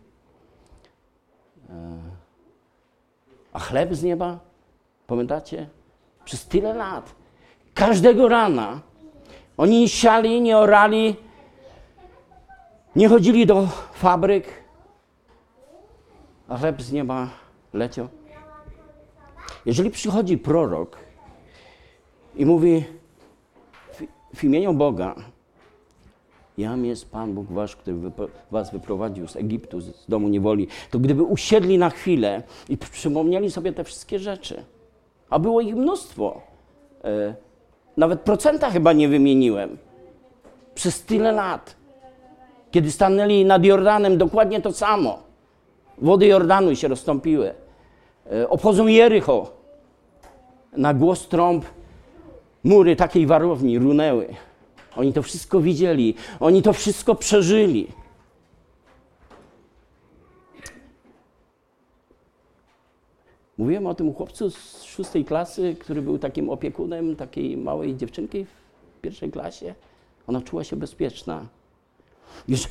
[1.69, 1.99] E,
[3.53, 4.39] a chleb z nieba?
[5.07, 5.69] Pamiętacie?
[6.25, 7.15] Przez tyle lat.
[7.73, 8.81] Każdego rana
[9.57, 11.15] oni nie siali, nie orali,
[12.95, 14.47] nie chodzili do fabryk,
[16.47, 17.29] a chleb z nieba
[17.73, 18.07] leciał.
[19.65, 20.97] Jeżeli przychodzi prorok
[22.35, 22.83] i mówi
[23.93, 24.03] w,
[24.37, 25.15] w imieniu Boga,
[26.57, 27.97] Jam jest Pan Bóg Wasz, który
[28.51, 33.73] Was wyprowadził z Egiptu, z domu niewoli, to gdyby usiedli na chwilę i przypomnieli sobie
[33.73, 34.65] te wszystkie rzeczy,
[35.29, 36.41] a było ich mnóstwo,
[37.03, 37.35] e,
[37.97, 39.77] nawet procenta chyba nie wymieniłem,
[40.75, 41.75] przez tyle lat,
[42.71, 45.19] kiedy stanęli nad Jordanem, dokładnie to samo.
[45.97, 47.53] Wody Jordanu się rozstąpiły.
[48.32, 49.51] E, obchodzą Jericho.
[50.77, 51.65] Na głos trąb
[52.63, 54.27] mury takiej warowni runęły.
[54.95, 57.88] Oni to wszystko widzieli, oni to wszystko przeżyli.
[63.63, 69.02] Mówiłem o tym chłopcu z szóstej klasy, który był takim opiekunem takiej małej dziewczynki w
[69.02, 69.76] pierwszej klasie.
[70.28, 71.45] Ona czuła się bezpieczna.
[72.47, 72.67] Już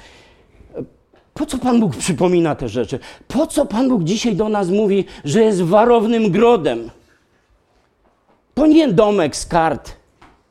[1.34, 2.98] po co Pan Bóg przypomina te rzeczy?
[3.28, 6.90] Po co Pan Bóg dzisiaj do nas mówi, że jest warownym grodem?
[8.54, 9.96] To nie domek z kart,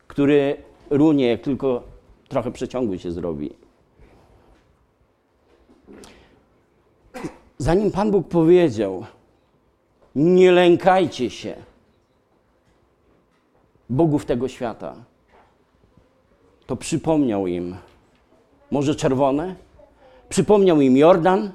[0.08, 0.58] który
[0.90, 1.84] runie, jak tylko
[2.28, 3.54] trochę przeciągu się zrobi.
[7.58, 9.06] Zanim Pan Bóg powiedział,
[10.16, 11.56] nie lękajcie się
[13.90, 14.96] bogów tego świata,
[16.66, 17.76] to przypomniał im
[18.72, 19.56] Morze Czerwone,
[20.30, 21.52] przypomniał im Jordan,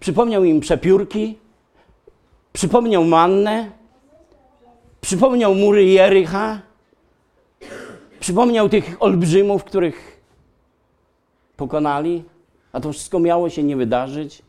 [0.00, 1.38] przypomniał im przepiórki,
[2.52, 3.70] przypomniał Mannę,
[5.00, 6.60] przypomniał mury Jericha,
[8.20, 10.20] Przypomniał tych olbrzymów, których
[11.56, 12.24] pokonali,
[12.72, 14.42] a to wszystko miało się nie wydarzyć.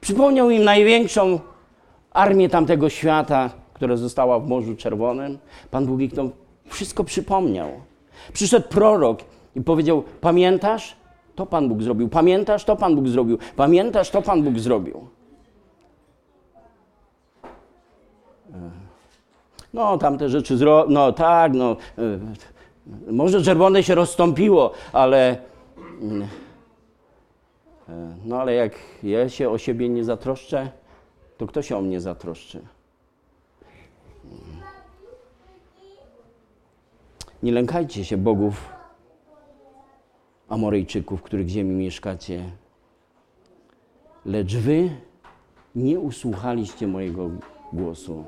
[0.00, 1.40] Przypomniał im największą
[2.10, 5.38] armię tamtego świata, która została w Morzu Czerwonym.
[5.70, 6.30] Pan Bóg ich to
[6.66, 7.68] wszystko przypomniał.
[8.32, 9.18] Przyszedł prorok
[9.56, 10.96] i powiedział: Pamiętasz?
[11.34, 12.08] To Pan Bóg zrobił.
[12.08, 12.64] Pamiętasz?
[12.64, 13.38] To Pan Bóg zrobił.
[13.56, 14.10] Pamiętasz?
[14.10, 15.06] To Pan Bóg zrobił.
[19.74, 20.86] No, tamte rzeczy, zro...
[20.88, 25.36] no tak, no, e, może czerwone się rozstąpiło, ale,
[26.02, 26.22] mm,
[27.88, 30.70] e, no ale jak ja się o siebie nie zatroszczę,
[31.40, 32.60] to kto się o mnie zatroszczy?
[37.42, 38.68] Nie lękajcie się bogów
[40.48, 42.50] Amoryjczyków, których ziemi mieszkacie,
[44.24, 44.90] lecz wy
[45.74, 47.30] nie usłuchaliście mojego
[47.72, 48.24] głosu.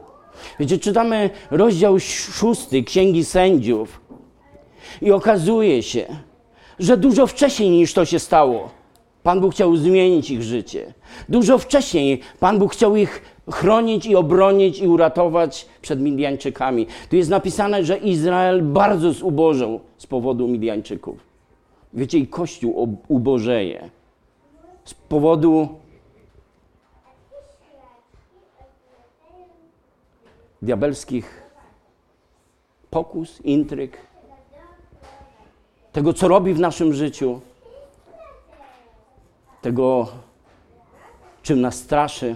[0.61, 4.01] Wiecie, czytamy rozdział szósty Księgi Sędziów
[5.03, 6.07] i okazuje się,
[6.79, 8.71] że dużo wcześniej niż to się stało,
[9.23, 10.95] Pan Bóg chciał zmienić ich życie.
[11.29, 16.87] Dużo wcześniej Pan Bóg chciał ich chronić i obronić i uratować przed Midianczykami.
[17.11, 21.17] Tu jest napisane, że Izrael bardzo zubożał z powodu Midianczyków.
[21.95, 23.91] Wiecie, i Kościół ubożeje
[24.85, 25.69] z powodu
[30.63, 31.43] diabelskich
[32.91, 33.97] pokus, intryg,
[35.93, 37.41] tego, co robi w naszym życiu,
[39.63, 40.09] tego,
[41.43, 42.35] czym nas straszy,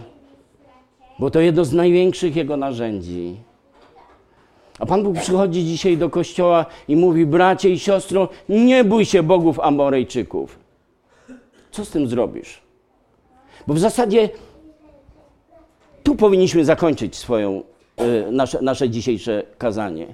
[1.18, 3.36] bo to jedno z największych Jego narzędzi.
[4.78, 9.22] A Pan Bóg przychodzi dzisiaj do kościoła i mówi: Bracie i siostro, nie bój się
[9.22, 10.58] bogów Amorejczyków.
[11.70, 12.60] Co z tym zrobisz?
[13.66, 14.28] Bo w zasadzie
[16.02, 17.62] tu powinniśmy zakończyć swoją,
[18.00, 20.06] y, nasze, nasze dzisiejsze kazanie.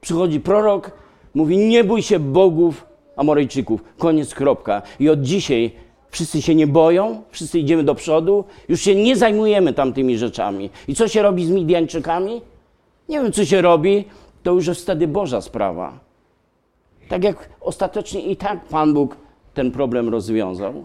[0.00, 0.90] Przychodzi prorok,
[1.34, 2.86] mówi: Nie bój się bogów
[3.16, 3.84] Amorejczyków.
[3.98, 4.82] Koniec, kropka.
[5.00, 5.72] I od dzisiaj
[6.12, 10.70] wszyscy się nie boją, wszyscy idziemy do przodu, już się nie zajmujemy tamtymi rzeczami.
[10.88, 12.42] I co się robi z Midianczykami?
[13.08, 14.04] Nie wiem, co się robi,
[14.42, 15.98] to już jest wtedy Boża sprawa.
[17.08, 19.16] Tak jak ostatecznie i tak Pan Bóg
[19.54, 20.84] ten problem rozwiązał.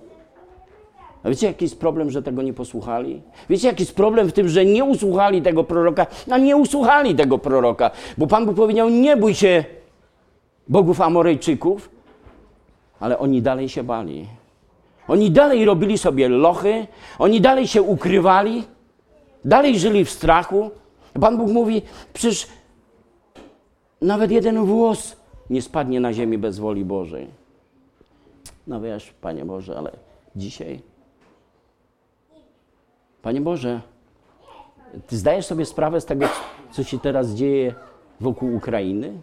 [1.23, 3.21] A wiecie, jaki jest problem, że tego nie posłuchali?
[3.49, 6.07] Wiecie, jaki jest problem w tym, że nie usłuchali tego proroka?
[6.31, 9.65] A nie usłuchali tego proroka, bo Pan Bóg powiedział: Nie bój się
[10.67, 11.89] bogów Amorejczyków,
[12.99, 14.27] ale oni dalej się bali.
[15.07, 16.87] Oni dalej robili sobie lochy,
[17.19, 18.63] oni dalej się ukrywali,
[19.45, 20.71] dalej żyli w strachu.
[21.21, 21.81] Pan Bóg mówi:
[22.13, 22.47] Przecież
[24.01, 25.15] nawet jeden włos
[25.49, 27.27] nie spadnie na ziemi bez woli Bożej.
[28.67, 29.91] No wiesz, Panie Boże, ale
[30.35, 30.81] dzisiaj.
[33.21, 33.81] Panie Boże,
[35.07, 36.25] Ty zdajesz sobie sprawę z tego,
[36.71, 37.75] co się teraz dzieje
[38.19, 39.13] wokół Ukrainy?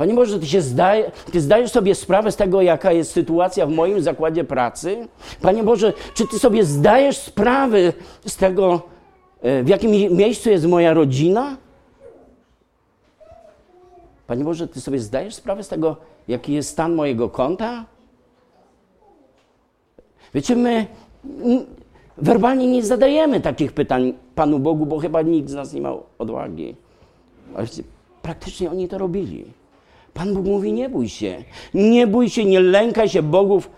[0.00, 3.70] Panie Boże, ty, się zdaje, ty zdajesz sobie sprawę z tego, jaka jest sytuacja w
[3.70, 5.08] moim zakładzie pracy?
[5.42, 7.92] Panie Boże, czy Ty sobie zdajesz sprawę
[8.26, 8.82] z tego,
[9.42, 11.56] e, w jakim miejscu jest moja rodzina?
[14.26, 15.96] Panie Boże, Ty sobie zdajesz sprawę z tego,
[16.28, 17.84] jaki jest stan mojego konta?
[20.34, 20.86] Wiecie, my
[22.16, 26.76] werbalnie nie zadajemy takich pytań Panu Bogu, bo chyba nikt z nas nie ma odwagi.
[28.22, 29.59] Praktycznie oni to robili.
[30.14, 31.44] Pan Bóg mówi: Nie bój się,
[31.74, 33.70] nie bój się, nie lękaj się bogów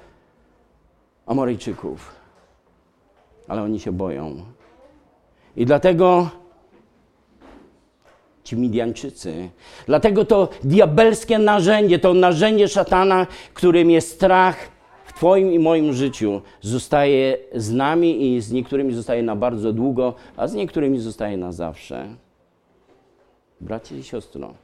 [1.26, 2.14] Amorejczyków.
[3.49, 4.37] Ale oni się boją.
[5.57, 6.30] I dlatego
[8.45, 9.51] ci Midianczycy,
[9.87, 14.68] dlatego to diabelskie narzędzie, to narzędzie szatana, którym jest strach
[15.05, 20.14] w Twoim i moim życiu, zostaje z nami i z niektórymi zostaje na bardzo długo,
[20.37, 22.16] a z niektórymi zostaje na zawsze.
[23.61, 24.55] Bracie i siostro,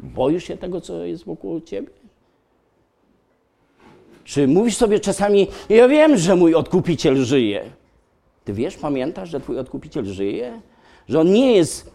[0.00, 1.88] Boisz się tego, co jest wokół ciebie?
[4.24, 7.64] Czy mówisz sobie czasami, ja wiem, że mój odkupiciel żyje?
[8.44, 10.60] Ty wiesz, pamiętasz, że twój odkupiciel żyje?
[11.08, 11.90] Że on nie jest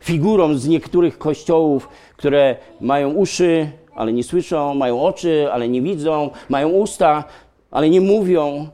[0.00, 6.30] figurą z niektórych kościołów, które mają uszy, ale nie słyszą, mają oczy, ale nie widzą,
[6.48, 7.24] mają usta,
[7.70, 8.68] ale nie mówią.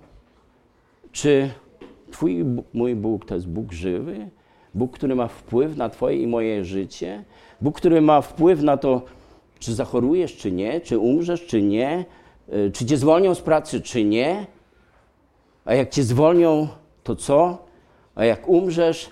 [1.13, 1.51] Czy
[2.11, 2.45] twój,
[2.75, 4.31] mój Bóg to jest Bóg żywy?
[4.75, 7.25] Bóg, który ma wpływ na Twoje i moje życie?
[7.63, 9.03] Bóg, który ma wpływ na to,
[9.59, 12.05] czy zachorujesz, czy nie, czy umrzesz, czy nie,
[12.53, 14.47] y, czy cię zwolnią z pracy, czy nie.
[15.65, 16.69] A jak cię zwolnią,
[17.05, 17.59] to co?
[18.15, 19.11] A jak umrzesz?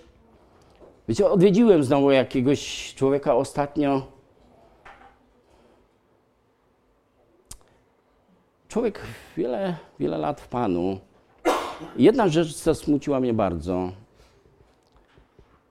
[1.09, 4.03] Wiecie, odwiedziłem znowu jakiegoś człowieka ostatnio.
[8.69, 9.01] Człowiek
[9.37, 10.99] wiele, wiele lat w Panu.
[11.97, 13.93] Jedna rzecz zasmuciła mnie bardzo.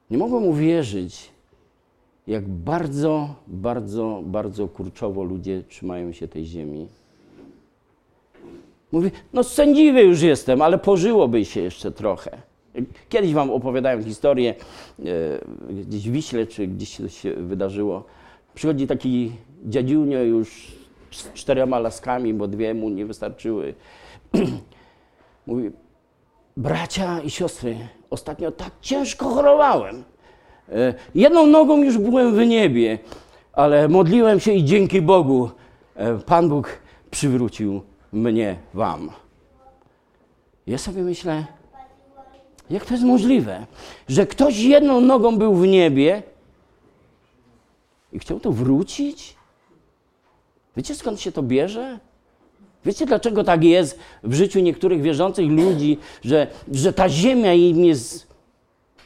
[0.09, 1.31] Nie mogłem uwierzyć,
[2.29, 6.87] jak bardzo, bardzo, bardzo kurczowo ludzie trzymają się tej ziemi.
[8.91, 12.41] Mówi, no sędziwy już jestem, ale pożyłoby się jeszcze trochę.
[13.09, 14.55] Kiedyś wam opowiadałem historię,
[14.99, 15.03] e,
[15.73, 18.03] gdzieś w Wiśle, czy gdzieś to się wydarzyło.
[18.55, 19.31] Przychodzi taki
[19.65, 20.71] dziadziunio już
[21.11, 23.73] z czterema laskami, bo dwie mu nie wystarczyły.
[25.47, 25.71] Mówi,
[26.57, 27.77] bracia i siostry,
[28.09, 30.03] ostatnio tak ciężko chorowałem.
[30.71, 32.99] E, Jedną nogą już byłem w niebie,
[33.53, 35.49] ale modliłem się i dzięki Bogu
[35.95, 36.79] e, Pan Bóg
[37.11, 37.81] przywrócił
[38.13, 39.09] mnie wam.
[40.67, 41.45] Ja sobie myślę,
[42.69, 43.65] jak to jest możliwe,
[44.07, 46.23] że ktoś jedną nogą był w niebie
[48.13, 49.35] i chciał to wrócić?
[50.77, 51.99] Wiecie skąd się to bierze?
[52.85, 58.28] Wiecie dlaczego tak jest w życiu niektórych wierzących ludzi, że, że ta ziemia im jest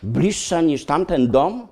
[0.03, 1.67] bliższa niż tamten dom?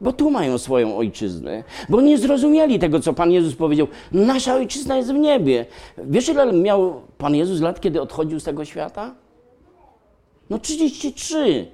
[0.00, 3.86] Bo tu mają swoją ojczyznę, bo nie zrozumieli tego, co Pan Jezus powiedział.
[4.12, 5.66] Nasza ojczyzna jest w niebie.
[5.98, 9.14] Wiesz, ile miał Pan Jezus lat, kiedy odchodził z tego świata?
[10.50, 11.66] No 33.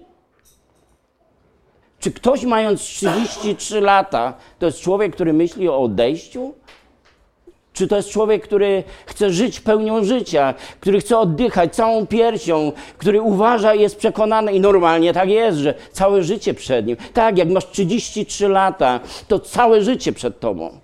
[1.99, 6.55] Czy ktoś mając 33 lata, to jest człowiek, który myśli o odejściu?
[7.75, 13.23] Czy to jest człowiek, który chce żyć pełnią życia, który chce oddychać całą piersią, który
[13.23, 16.97] uważa i jest przekonany, i normalnie tak jest, że całe życie przed nim.
[17.13, 20.79] Tak, jak masz 33 lata, to całe życie przed tobą.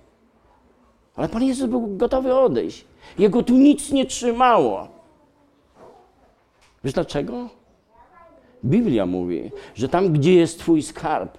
[1.15, 2.85] Ale Pan Jezus był gotowy odejść.
[3.19, 4.87] Jego tu nic nie trzymało.
[6.83, 7.49] Wiesz dlaczego?
[8.65, 11.37] Biblia mówi, że tam, gdzie jest Twój skarb,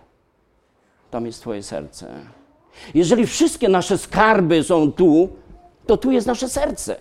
[1.11, 2.09] tam jest Twoje serce.
[2.95, 5.29] Jeżeli wszystkie nasze skarby są tu,
[5.87, 6.97] to tu jest nasze serce.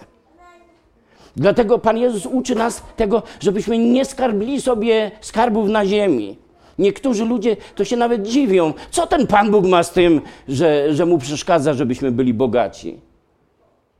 [1.35, 6.37] Dlatego Pan Jezus uczy nas tego, żebyśmy nie skarbili sobie skarbów na ziemi.
[6.79, 8.73] Niektórzy ludzie to się nawet dziwią.
[8.91, 12.99] Co ten Pan Bóg ma z tym, że, że mu przeszkadza, żebyśmy byli bogaci?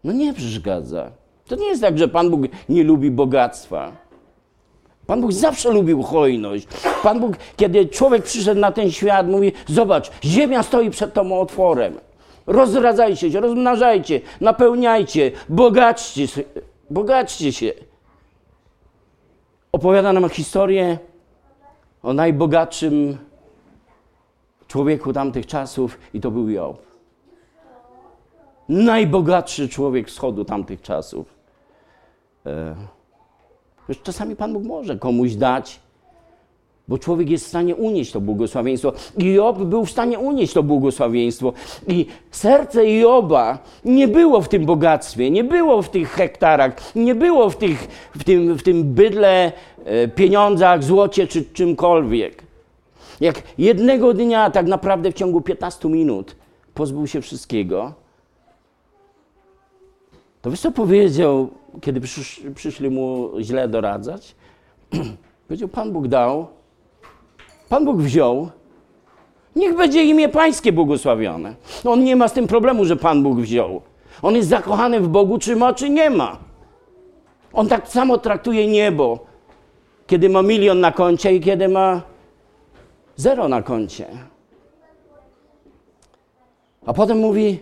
[0.03, 1.11] No nie przeszkadza.
[1.47, 3.91] To nie jest tak, że Pan Bóg nie lubi bogactwa.
[5.07, 6.67] Pan Bóg zawsze lubił hojność.
[7.03, 11.93] Pan Bóg, kiedy człowiek przyszedł na ten świat, mówi: Zobacz, ziemia stoi przed tą otworem.
[12.47, 16.27] Rozradzajcie się, rozmnażajcie, napełniajcie, bogaćcie,
[16.89, 17.71] bogaćcie się.
[19.71, 20.97] Opowiada nam historię
[22.03, 23.17] o najbogatszym
[24.67, 26.81] człowieku tamtych czasów i to był Job.
[28.69, 31.33] Najbogatszy człowiek wschodu tamtych czasów.
[32.45, 32.75] E,
[34.03, 35.79] czasami Pan Bóg może komuś dać,
[36.87, 38.93] bo człowiek jest w stanie unieść to błogosławieństwo.
[39.17, 41.53] I Job był w stanie unieść to błogosławieństwo.
[41.87, 47.49] I serce Joba nie było w tym bogactwie, nie było w tych hektarach, nie było
[47.49, 49.51] w, tych, w, tym, w tym bydle,
[49.85, 52.43] e, pieniądzach, złocie czy czymkolwiek.
[53.21, 56.35] Jak jednego dnia, tak naprawdę w ciągu 15 minut,
[56.73, 57.93] pozbył się wszystkiego,
[60.41, 61.49] to wiesz co powiedział,
[61.81, 64.35] kiedy przysz, przyszli mu źle doradzać?
[65.47, 66.47] powiedział, Pan Bóg dał,
[67.71, 68.49] Pan Bóg wziął,
[69.55, 71.55] niech będzie imię Pańskie błogosławione.
[71.85, 73.81] On nie ma z tym problemu, że Pan Bóg wziął.
[74.21, 76.37] On jest zakochany w Bogu, czy ma, czy nie ma.
[77.53, 79.19] On tak samo traktuje niebo,
[80.07, 82.01] kiedy ma milion na koncie i kiedy ma
[83.15, 84.07] zero na koncie.
[86.85, 87.59] A potem mówi,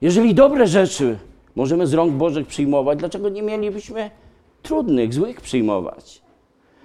[0.00, 1.18] jeżeli dobre rzeczy
[1.56, 4.10] możemy z rąk Bożych przyjmować, dlaczego nie mielibyśmy
[4.62, 6.27] trudnych, złych przyjmować?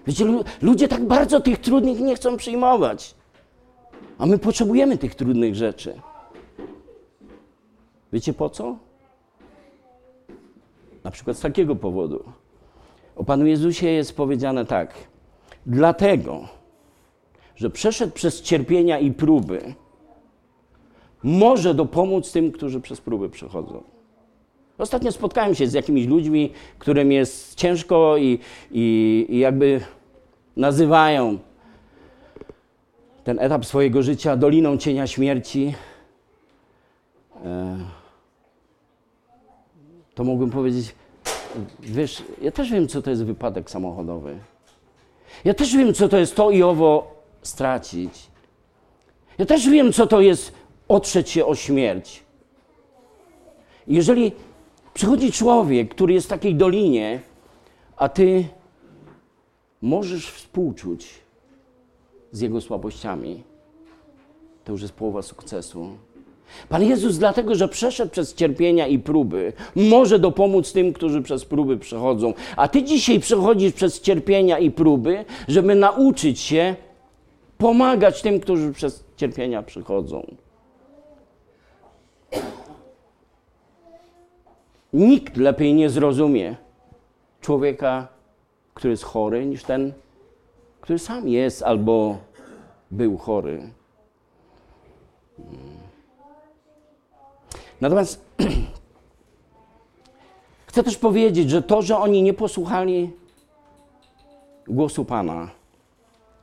[0.08, 0.26] Wiecie,
[0.62, 3.16] ludzie tak bardzo tych trudnych nie chcą przyjmować.
[4.18, 6.01] A my potrzebujemy tych trudnych rzeczy.
[8.14, 8.78] Wiecie po co?
[11.04, 12.24] Na przykład z takiego powodu.
[13.16, 14.93] O Panu Jezusie jest powiedziane tak.
[15.66, 16.47] Dlatego,
[17.56, 19.74] że przeszedł przez cierpienia i próby,
[21.24, 23.93] może dopomóc tym, którzy przez próby przechodzą.
[24.78, 28.40] Ostatnio spotkałem się z jakimiś ludźmi, którym jest ciężko i,
[28.72, 29.82] i, i jakby
[30.58, 31.40] nazywają
[33.24, 35.74] ten etap swojego życia doliną cienia śmierci.
[37.46, 37.78] E,
[40.16, 40.96] to mógłbym powiedzieć,
[41.80, 44.38] wiesz, ja też wiem, co to jest wypadek samochodowy.
[45.46, 48.28] Ja też wiem, co to jest to i owo stracić.
[49.38, 50.54] Ja też wiem, co to jest
[50.88, 52.24] otrzeć się o śmierć.
[53.88, 54.32] Jeżeli
[54.94, 57.20] Przychodzi człowiek, który jest w takiej dolinie,
[57.98, 58.46] a ty
[59.82, 61.10] możesz współczuć
[62.32, 63.44] z jego słabościami.
[64.64, 65.89] To już jest połowa sukcesu.
[66.70, 71.78] Pan Jezus, dlatego że przeszedł przez cierpienia i próby, może dopomóc tym, którzy przez próby
[71.78, 72.34] przechodzą.
[72.58, 76.76] A ty dzisiaj przechodzisz przez cierpienia i próby, żeby nauczyć się
[77.58, 80.36] pomagać tym, którzy przez cierpienia przychodzą.
[84.94, 86.56] Nikt lepiej nie zrozumie
[87.41, 88.08] człowieka,
[88.74, 89.94] który jest chory, niż ten,
[90.82, 92.18] który sam jest albo
[92.91, 93.70] był chory.
[97.82, 98.26] Natomiast
[100.68, 103.12] chcę też powiedzieć, że to, że oni nie posłuchali
[104.68, 105.50] głosu Pana,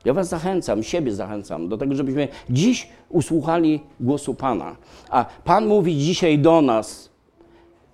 [0.04, 4.76] ja Was zachęcam, siebie zachęcam do tego, żebyśmy dziś usłuchali głosu Pana.
[5.10, 7.09] A Pan mówi dzisiaj do nas,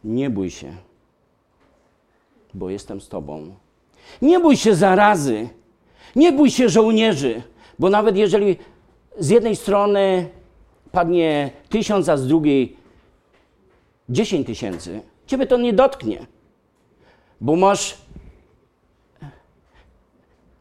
[0.05, 0.72] nie bój się,
[2.55, 3.55] bo jestem z Tobą.
[4.22, 5.49] Nie bój się zarazy,
[6.16, 7.42] nie bój się żołnierzy,
[7.78, 8.57] bo nawet jeżeli
[9.18, 10.28] z jednej strony
[10.92, 12.76] padnie tysiąc, a z drugiej
[14.09, 16.26] dziesięć tysięcy, ciebie to nie dotknie.
[17.40, 17.99] Bo masz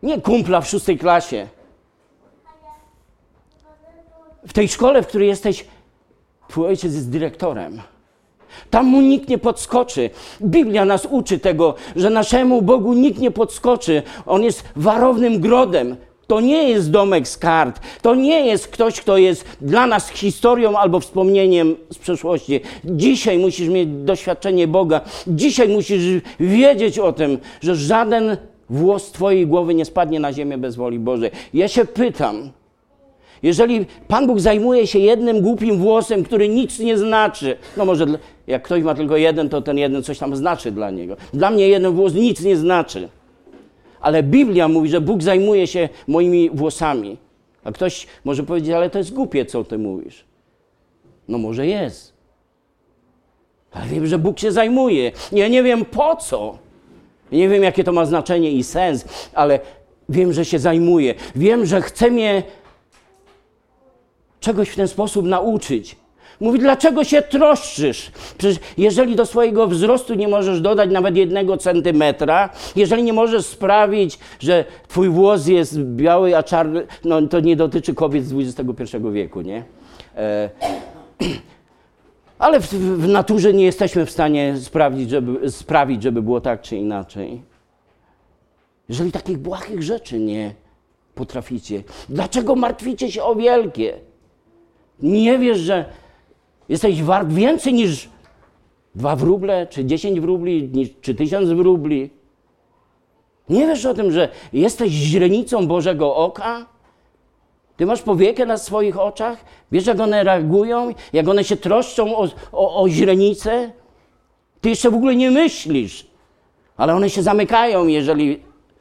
[0.04, 1.48] nie kumpla w szóstej klasie.
[4.48, 5.66] W tej szkole, w której jesteś,
[6.48, 7.82] twój ojciec jest dyrektorem.
[8.70, 10.10] Tam mu nikt nie podskoczy.
[10.42, 14.04] Biblia nas uczy tego, że naszemu Bogu nikt nie podskoczy.
[14.26, 15.96] On jest warownym grodem.
[16.28, 17.80] To nie jest domek z kart.
[18.02, 22.62] To nie jest ktoś, kto jest dla nas historią albo wspomnieniem z przeszłości.
[22.86, 25.02] Dzisiaj musisz mieć doświadczenie Boga.
[25.28, 26.04] Dzisiaj musisz
[26.40, 28.38] wiedzieć o tym, że żaden
[28.70, 31.32] włos Twojej głowy nie spadnie na ziemię bez woli Bożej.
[31.54, 32.52] Ja się pytam,
[33.46, 38.06] jeżeli Pan Bóg zajmuje się jednym głupim włosem, który nic nie znaczy, no może
[38.48, 41.18] jak ktoś ma tylko jeden, to ten jeden coś tam znaczy dla niego.
[41.34, 43.10] Dla mnie jeden włos nic nie znaczy.
[44.02, 47.18] Ale Biblia mówi, że Bóg zajmuje się moimi włosami.
[47.64, 50.26] A ktoś może powiedzieć, ale to jest głupie, co ty mówisz.
[51.28, 52.14] No może jest.
[53.72, 55.12] Ale wiem, że Bóg się zajmuje.
[55.32, 56.58] Ja nie wiem po co.
[57.32, 59.60] Nie wiem, jakie to ma znaczenie i sens, ale
[60.10, 61.14] wiem, że się zajmuje.
[61.36, 62.44] Wiem, że chce mnie
[64.46, 65.96] czegoś w ten sposób nauczyć.
[66.40, 68.12] Mówi, dlaczego się troszczysz?
[68.38, 74.20] Przecież jeżeli do swojego wzrostu nie możesz dodać nawet jednego centymetra, jeżeli nie możesz sprawić,
[74.40, 79.42] że twój włos jest biały, a czarny, no to nie dotyczy kobiet z XXI wieku,
[79.42, 79.64] nie?
[80.16, 80.50] E,
[82.46, 84.56] ale w, w, naturze nie jesteśmy w stanie
[85.08, 87.42] żeby, sprawić, żeby było tak czy inaczej.
[88.90, 90.54] Jeżeli takich błahych rzeczy nie
[91.16, 93.94] potraficie, dlaczego martwicie się o wielkie?
[95.00, 95.86] Nie wiesz, że
[96.70, 98.10] jesteś wart więcej niż
[98.96, 102.10] dwa wróble, czy dziesięć wróbli, czy tysiąc wróbli.
[103.50, 106.66] Nie wiesz o tym, że jesteś źrenicą Bożego oka?
[107.78, 109.46] Ty masz powiekę na swoich oczach?
[109.72, 110.94] Wiesz, jak one reagują?
[111.14, 113.72] Jak one się troszczą o, o, o źrenicę?
[114.62, 116.08] Ty jeszcze w ogóle nie myślisz,
[116.78, 118.40] ale one się zamykają, jeżeli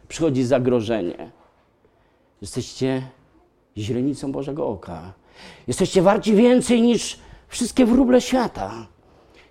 [0.09, 1.31] przychodzi zagrożenie.
[2.43, 3.03] Jesteście
[3.77, 5.13] źrenicą Bożego oka.
[5.67, 7.19] Jesteście warci więcej niż
[7.49, 8.87] wszystkie wróble świata.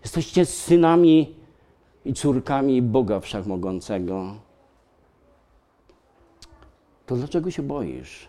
[0.02, 1.36] Jesteście synami
[2.06, 4.36] i córkami Boga Wszechmogącego.
[7.06, 8.28] To dlaczego się boisz?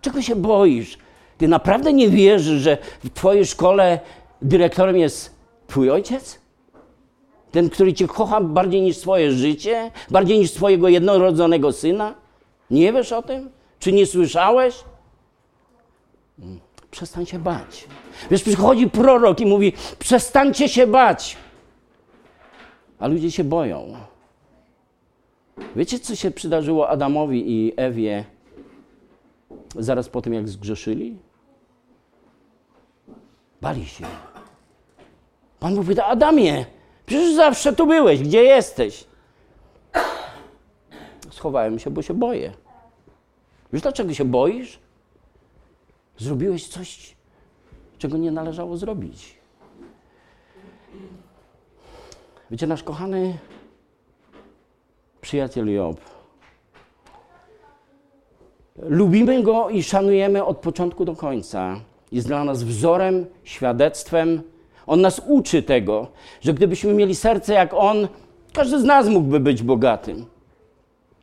[0.00, 0.98] Czego się boisz?
[1.38, 4.00] Ty naprawdę nie wierzysz, że w Twojej szkole
[4.42, 5.34] dyrektorem jest
[5.66, 6.40] Twój ojciec?
[7.50, 12.14] Ten, który Cię kocha bardziej niż swoje życie, bardziej niż swojego jednorodzonego syna?
[12.70, 13.50] Nie wiesz o tym?
[13.78, 14.84] Czy nie słyszałeś?
[16.90, 17.88] Przestań się bać.
[18.30, 21.36] Wiesz, przychodzi prorok i mówi: przestańcie się bać.
[22.98, 23.96] A ludzie się boją.
[25.76, 28.24] Wiecie, co się przydarzyło Adamowi i Ewie
[29.78, 31.18] zaraz po tym, jak zgrzeszyli?
[33.60, 34.04] Bali się.
[35.60, 36.66] Pan mówi Adamie,
[37.06, 39.04] przecież zawsze tu byłeś, gdzie jesteś?
[41.30, 42.52] Schowałem się, bo się boję.
[43.72, 44.78] Wiesz, dlaczego się boisz?
[46.20, 47.16] Zrobiłeś coś,
[47.98, 49.34] czego nie należało zrobić.
[52.50, 53.38] Wiecie, nasz kochany
[55.20, 56.00] przyjaciel Job.
[58.76, 61.80] Lubimy go i szanujemy od początku do końca.
[62.12, 64.42] Jest dla nas wzorem, świadectwem.
[64.86, 66.06] On nas uczy tego,
[66.40, 68.08] że gdybyśmy mieli serce jak on,
[68.52, 70.26] każdy z nas mógłby być bogatym.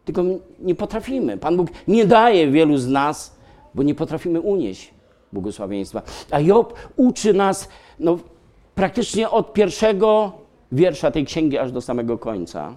[0.05, 0.23] Tylko
[0.59, 1.37] nie potrafimy.
[1.37, 3.36] Pan Bóg nie daje wielu z nas
[3.78, 4.93] bo nie potrafimy unieść
[5.34, 6.01] błogosławieństwa.
[6.32, 7.69] A Job uczy nas
[7.99, 8.17] no,
[8.75, 10.32] praktycznie od pierwszego
[10.71, 12.75] wiersza tej księgi aż do samego końca.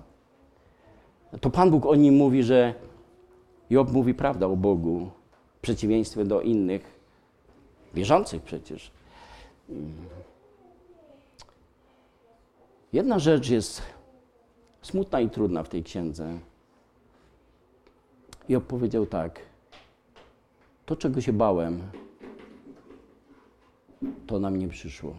[1.40, 2.74] To Pan Bóg o nim mówi, że
[3.70, 5.10] Job mówi prawdę o Bogu,
[5.58, 7.00] w przeciwieństwie do innych,
[7.94, 8.90] wierzących przecież.
[12.92, 13.82] Jedna rzecz jest
[14.82, 16.38] smutna i trudna w tej księdze.
[18.48, 19.40] Job powiedział tak–
[20.90, 21.80] to, czego się bałem,
[24.26, 25.14] to na mnie przyszło.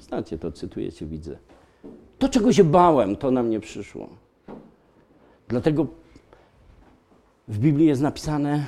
[0.00, 1.38] Znacie to, cytujecie, widzę.
[2.18, 4.08] To, czego się bałem, to na mnie przyszło.
[5.48, 5.86] Dlatego
[7.48, 8.64] w Biblii jest napisane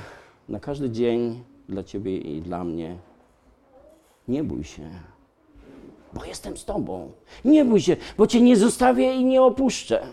[0.48, 2.98] na każdy dzień dla ciebie i dla mnie:
[4.28, 4.90] Nie bój się,
[6.12, 7.12] bo jestem z tobą.
[7.44, 10.06] Nie bój się, bo cię nie zostawię i nie opuszczę.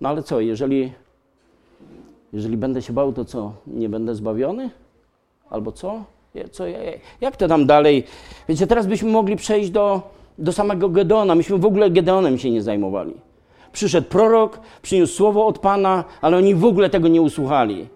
[0.00, 0.92] No ale co, jeżeli
[2.32, 3.52] jeżeli będę się bał, to co?
[3.66, 4.70] Nie będę zbawiony?
[5.50, 6.04] Albo co?
[6.52, 6.64] co
[7.20, 8.04] jak to tam dalej?
[8.48, 10.02] Wiecie, teraz byśmy mogli przejść do,
[10.38, 11.34] do samego Gedona.
[11.34, 13.14] Myśmy w ogóle Gedeonem się nie zajmowali.
[13.72, 17.88] Przyszedł prorok, przyniósł słowo od Pana, ale oni w ogóle tego nie usłuchali.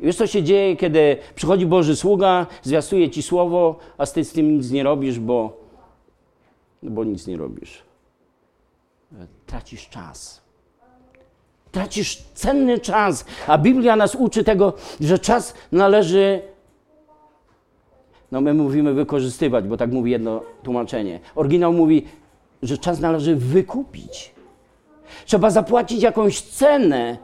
[0.00, 4.56] Wiesz, co się dzieje, kiedy przychodzi Boży sługa, zwiastuje ci słowo, a ty z tym
[4.56, 5.60] nic nie robisz, bo,
[6.82, 7.82] bo nic nie robisz.
[9.46, 10.45] Tracisz czas.
[11.72, 16.42] Tracisz cenny czas, a Biblia nas uczy tego, że czas należy,
[18.32, 21.20] no my mówimy wykorzystywać, bo tak mówi jedno tłumaczenie.
[21.34, 22.06] Oryginał mówi,
[22.62, 24.34] że czas należy wykupić.
[25.26, 27.18] Trzeba zapłacić jakąś cenę,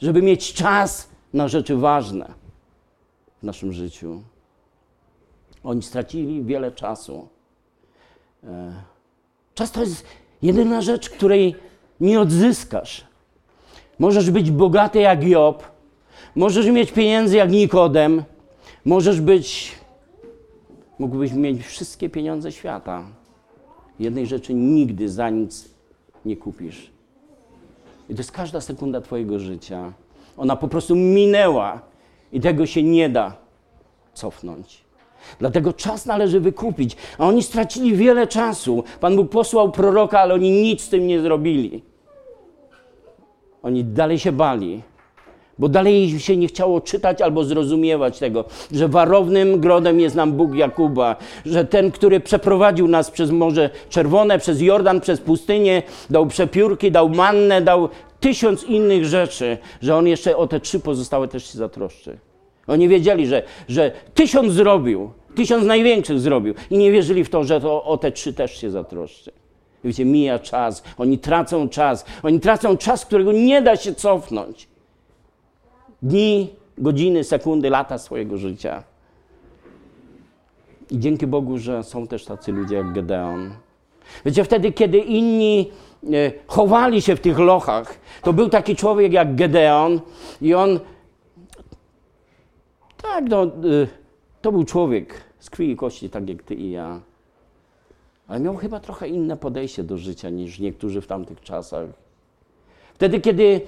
[0.00, 2.34] żeby mieć czas na rzeczy ważne
[3.42, 4.22] w naszym życiu.
[5.64, 7.28] Oni stracili wiele czasu.
[8.44, 8.72] E,
[9.54, 10.06] czas to jest
[10.42, 11.56] jedyna rzecz, której
[12.00, 13.04] nie odzyskasz.
[13.98, 15.64] Możesz być bogaty jak Job,
[16.34, 18.22] możesz mieć pieniędzy jak Nikodem,
[18.84, 19.72] możesz być,
[20.98, 23.02] mógłbyś mieć wszystkie pieniądze świata.
[24.00, 25.68] Jednej rzeczy nigdy za nic
[26.24, 26.90] nie kupisz.
[28.10, 29.92] I to jest każda sekunda Twojego życia.
[30.36, 31.80] Ona po prostu minęła
[32.32, 33.36] i tego się nie da
[34.14, 34.84] cofnąć.
[35.38, 36.96] Dlatego czas należy wykupić.
[37.18, 38.84] A oni stracili wiele czasu.
[39.00, 41.82] Pan Bóg posłał proroka, ale oni nic z tym nie zrobili.
[43.66, 44.82] Oni dalej się bali,
[45.58, 50.54] bo dalej się nie chciało czytać albo zrozumiewać tego, że warownym grodem jest nam Bóg
[50.54, 56.92] Jakuba, że ten, który przeprowadził nas przez Morze Czerwone, przez Jordan, przez pustynię, dał przepiórki,
[56.92, 57.88] dał mannę, dał
[58.20, 62.18] tysiąc innych rzeczy, że on jeszcze o te trzy pozostałe też się zatroszczy.
[62.66, 67.60] Oni wiedzieli, że, że tysiąc zrobił, tysiąc największych zrobił i nie wierzyli w to, że
[67.60, 69.32] to o te trzy też się zatroszczy.
[69.84, 74.68] Wiecie, mija czas, oni tracą czas, oni tracą czas, którego nie da się cofnąć.
[76.02, 78.82] Dni, godziny, sekundy, lata swojego życia.
[80.90, 83.50] I dzięki Bogu, że są też tacy ludzie jak Gedeon.
[84.24, 85.70] Wiecie, wtedy, kiedy inni
[86.04, 90.00] e, chowali się w tych lochach, to był taki człowiek jak Gedeon
[90.42, 90.80] i on,
[93.02, 93.48] tak, no, e,
[94.42, 97.00] to był człowiek z krwi i kości, tak jak ty i ja.
[98.28, 101.88] Ale miał chyba trochę inne podejście do życia niż niektórzy w tamtych czasach.
[102.94, 103.60] Wtedy, kiedy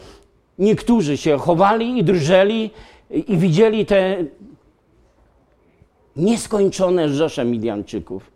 [0.59, 2.71] niektórzy się chowali i drżeli
[3.11, 4.25] i widzieli te
[6.17, 8.31] nieskończone rzesze Midianczyków.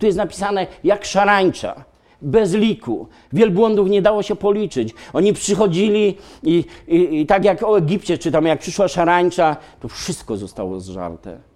[0.00, 1.84] Tu jest napisane jak szarańcza,
[2.22, 3.08] bez liku.
[3.32, 4.94] Wielbłądów nie dało się policzyć.
[5.12, 10.36] Oni przychodzili i, i, i tak jak o Egipcie czytam, jak przyszła szarańcza, to wszystko
[10.36, 11.51] zostało zżarte.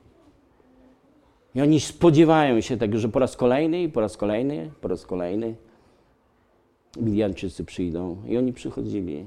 [1.56, 5.54] I oni spodziewają się tego, że po raz kolejny, po raz kolejny, po raz kolejny
[7.00, 8.16] Midianczycy przyjdą.
[8.28, 9.26] I oni przychodzili.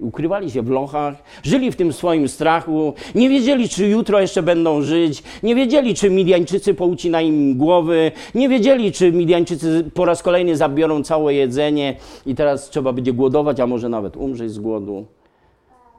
[0.00, 4.82] Ukrywali się w lochach, żyli w tym swoim strachu, nie wiedzieli, czy jutro jeszcze będą
[4.82, 10.56] żyć, nie wiedzieli, czy Midianczycy poucina im głowy, nie wiedzieli, czy Midianczycy po raz kolejny
[10.56, 11.96] zabiorą całe jedzenie
[12.26, 15.06] i teraz trzeba będzie głodować, a może nawet umrzeć z głodu.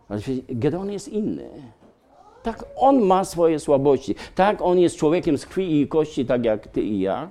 [0.10, 1.50] Ale Gedeon jest inny.
[2.48, 4.16] Tak, on ma swoje słabości.
[4.36, 7.30] Tak, on jest człowiekiem z krwi i kości, tak jak ty i ja.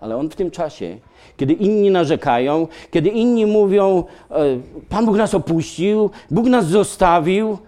[0.00, 0.98] Ale on w tym czasie,
[1.36, 4.34] kiedy inni narzekają, kiedy inni mówią, e,
[4.88, 7.58] Pan Bóg nas opuścił, Bóg nas zostawił.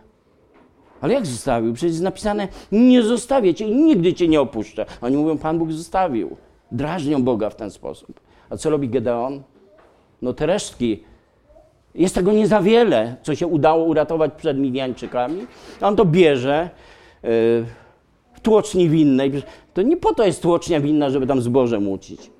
[1.01, 1.74] Ale jak zostawił?
[1.74, 4.86] Przecież jest napisane, nie zostawię cię i nigdy cię nie opuszczę.
[5.01, 6.36] Oni mówią, Pan Bóg zostawił.
[6.72, 8.20] Drażnią Boga w ten sposób.
[8.51, 9.43] A co robi Gedeon?
[10.22, 11.03] No te resztki
[11.95, 15.47] jest tego nie za wiele, co się udało uratować przed Midianczykami.
[15.80, 16.70] On to bierze
[17.22, 17.30] yy,
[18.32, 19.32] w tłoczni winnej.
[19.74, 22.30] To nie po to jest tłocznia winna, żeby tam zboże mucić.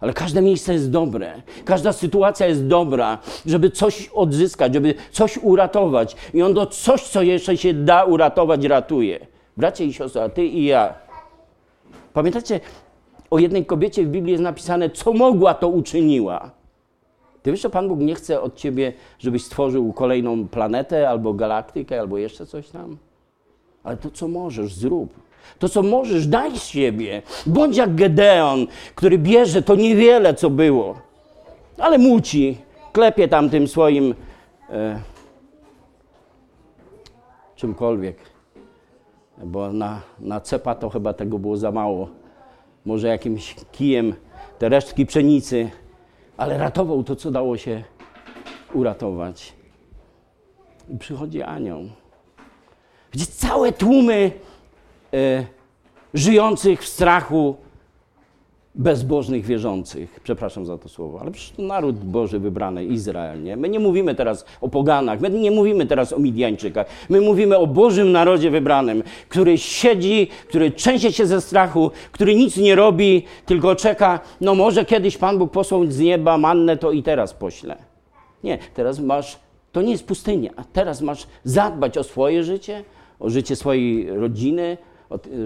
[0.00, 6.16] Ale każde miejsce jest dobre, każda sytuacja jest dobra, żeby coś odzyskać, żeby coś uratować.
[6.34, 9.26] I on to coś, co jeszcze się da uratować, ratuje.
[9.56, 10.94] Bracie i siostry, a ty i ja.
[12.12, 12.60] Pamiętacie,
[13.30, 16.57] o jednej kobiecie w Biblii jest napisane, co mogła, to uczyniła.
[17.42, 22.18] Ty że Pan Bóg nie chce od ciebie, żebyś stworzył kolejną planetę albo galaktykę, albo
[22.18, 22.96] jeszcze coś tam?
[23.84, 25.14] Ale to, co możesz, zrób.
[25.58, 27.22] To, co możesz, daj z siebie.
[27.46, 30.94] Bądź jak Gedeon, który bierze to niewiele, co było,
[31.78, 32.58] ale muci,
[32.92, 34.14] klepie tam tym swoim
[34.70, 35.00] e,
[37.56, 38.16] czymkolwiek.
[39.44, 42.08] Bo na, na cepa to chyba tego było za mało.
[42.84, 44.14] Może jakimś kijem
[44.58, 45.70] te resztki pszenicy
[46.38, 47.84] ale ratował to, co dało się
[48.74, 49.52] uratować.
[50.88, 51.84] I przychodzi anioł.
[53.10, 54.32] Gdzie całe tłumy
[55.14, 55.46] e,
[56.14, 57.56] żyjących w strachu
[58.78, 60.20] bezbożnych wierzących.
[60.22, 63.42] Przepraszam za to słowo, ale przecież to naród Boży wybrany, Izrael.
[63.42, 63.56] Nie?
[63.56, 66.86] My nie mówimy teraz o poganach, my nie mówimy teraz o Midianczykach.
[67.08, 72.56] My mówimy o Bożym narodzie wybranym, który siedzi, który trzęsie się ze strachu, który nic
[72.56, 77.02] nie robi, tylko czeka, no może kiedyś Pan Bóg posłał z nieba mannę, to i
[77.02, 77.76] teraz pośle.
[78.44, 79.38] Nie, teraz masz,
[79.72, 80.50] to nie jest pustynia.
[80.72, 82.84] Teraz masz zadbać o swoje życie,
[83.20, 84.76] o życie swojej rodziny,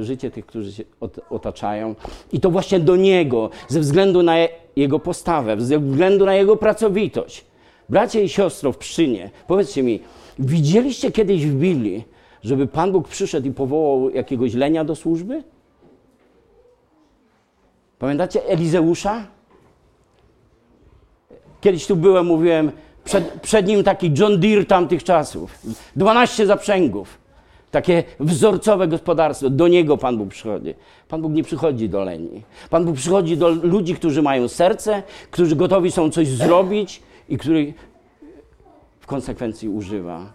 [0.01, 1.95] życie tych, którzy się ot- otaczają.
[2.33, 6.57] I to właśnie do Niego, ze względu na je- Jego postawę, ze względu na Jego
[6.57, 7.45] pracowitość.
[7.89, 10.01] Bracie i siostro w Pszczynie, powiedzcie mi,
[10.39, 12.05] widzieliście kiedyś w Biblii,
[12.43, 15.43] żeby Pan Bóg przyszedł i powołał jakiegoś lenia do służby?
[17.99, 19.27] Pamiętacie Elizeusza?
[21.61, 22.73] Kiedyś tu byłem, mówiłem,
[23.05, 25.59] przed, przed nim taki John Deere tamtych czasów.
[25.97, 27.19] 12 zaprzęgów.
[27.73, 29.51] Takie wzorcowe gospodarstwo.
[29.51, 30.75] Do niego Pan Bóg przychodzi.
[31.09, 32.43] Pan Bóg nie przychodzi do leni.
[32.71, 37.75] Pan Bóg przychodzi do ludzi, którzy mają serce, którzy gotowi są coś zrobić i których
[39.01, 40.33] w konsekwencji używa.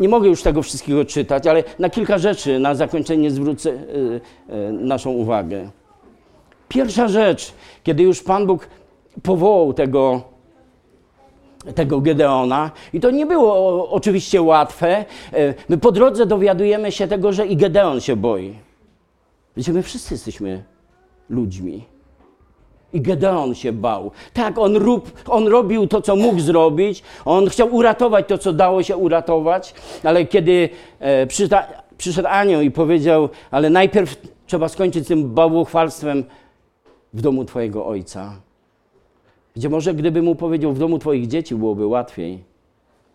[0.00, 4.20] Nie mogę już tego wszystkiego czytać, ale na kilka rzeczy na zakończenie zwrócę y,
[4.50, 5.70] y, naszą uwagę.
[6.68, 8.68] Pierwsza rzecz, kiedy już Pan Bóg
[9.22, 10.22] powołał tego,
[11.74, 17.32] tego Gedeona, i to nie było oczywiście łatwe, e, my po drodze dowiadujemy się tego,
[17.32, 18.54] że i Gedeon się boi.
[19.56, 20.64] Wiecie, my wszyscy jesteśmy
[21.30, 21.84] ludźmi.
[22.92, 24.10] I Gedeon się bał.
[24.32, 27.02] Tak, on, rób, on robił to, co mógł zrobić.
[27.24, 31.26] On chciał uratować to, co dało się uratować, ale kiedy e,
[31.96, 36.24] przyszedł anioł i powiedział, ale najpierw trzeba skończyć tym bałwochwalstwem
[37.12, 38.32] w domu twojego ojca.
[39.56, 42.44] Gdzie może gdyby mu powiedział, w domu twoich dzieci byłoby łatwiej,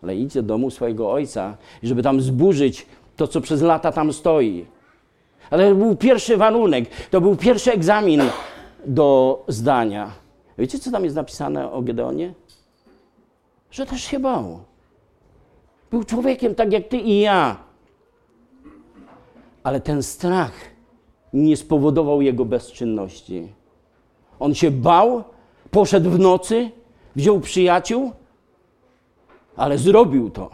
[0.02, 2.86] ale idź do domu swojego ojca, żeby tam zburzyć
[3.16, 4.66] to, co przez lata tam stoi.
[5.50, 8.22] Ale to był pierwszy warunek, to był pierwszy egzamin
[8.86, 10.10] do zdania.
[10.58, 12.34] Wiecie, co tam jest napisane o Gedeonie?
[13.70, 14.60] Że też się bał.
[15.90, 17.56] Był człowiekiem tak jak ty i ja.
[19.62, 20.52] Ale ten strach
[21.32, 23.52] nie spowodował jego bezczynności.
[24.40, 25.24] On się bał,
[25.70, 26.70] poszedł w nocy,
[27.16, 28.12] wziął przyjaciół,
[29.56, 30.50] ale zrobił to.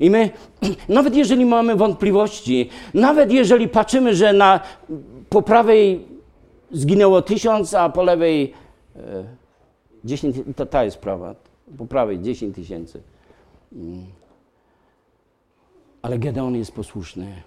[0.00, 0.30] I my,
[0.88, 4.60] nawet jeżeli mamy wątpliwości, nawet jeżeli patrzymy, że na,
[5.28, 6.06] po prawej
[6.72, 8.52] zginęło tysiąc, a po lewej
[8.96, 9.00] e,
[10.04, 11.34] 10, to ta jest prawa,
[11.78, 13.02] po prawej 10 tysięcy.
[13.72, 14.06] Mm.
[16.02, 17.42] Ale Gedeon jest posłuszny.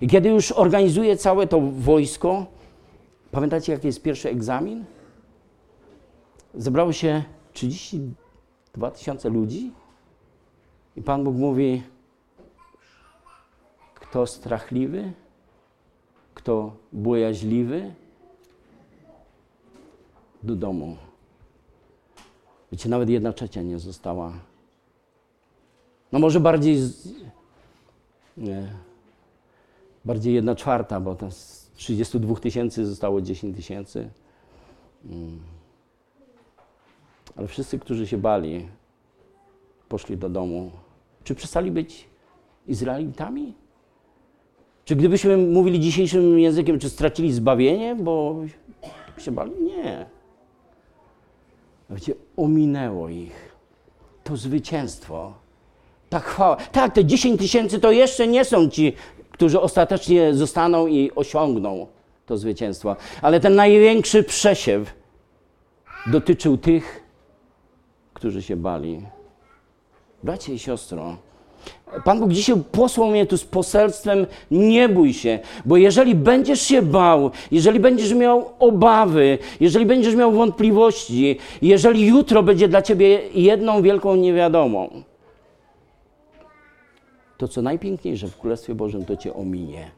[0.00, 2.46] I kiedy już organizuje całe to wojsko,
[3.30, 4.84] pamiętacie jaki jest pierwszy egzamin?
[6.56, 9.72] Zebrało się 32 tysiące ludzi
[10.96, 11.82] i Pan Bóg mówi,
[13.94, 15.12] kto strachliwy,
[16.34, 17.94] kto bojaźliwy,
[20.42, 20.96] do domu.
[22.72, 24.32] Wiecie, nawet jedna trzecia nie została.
[26.12, 27.08] No może bardziej, z,
[28.36, 28.68] nie,
[30.04, 34.10] bardziej jedna czwarta, bo z 32 tysięcy zostało 10 tysięcy.
[35.04, 35.53] Mm.
[37.36, 38.68] Ale wszyscy, którzy się bali,
[39.88, 40.70] poszli do domu.
[41.24, 42.08] Czy przestali być
[42.66, 43.54] Izraelitami?
[44.84, 48.36] Czy gdybyśmy mówili dzisiejszym językiem, czy stracili zbawienie, bo
[49.18, 49.52] się bali?
[49.62, 50.06] Nie.
[51.90, 53.54] Wiecie, ominęło ich
[54.24, 55.32] to zwycięstwo,
[56.08, 56.56] ta chwała.
[56.56, 58.92] Tak, te 10 tysięcy to jeszcze nie są ci,
[59.30, 61.86] którzy ostatecznie zostaną i osiągną
[62.26, 64.94] to zwycięstwo, ale ten największy przesiew
[66.06, 67.03] dotyczył tych,
[68.14, 69.00] którzy się bali.
[70.22, 71.16] Bracie i siostro,
[72.04, 76.82] Pan Bóg dzisiaj posłał mnie tu z poselstwem: nie bój się, bo jeżeli będziesz się
[76.82, 83.82] bał, jeżeli będziesz miał obawy, jeżeli będziesz miał wątpliwości, jeżeli jutro będzie dla ciebie jedną
[83.82, 85.02] wielką niewiadomą,
[87.38, 89.90] to co najpiękniejsze w Królestwie Bożym to cię ominie.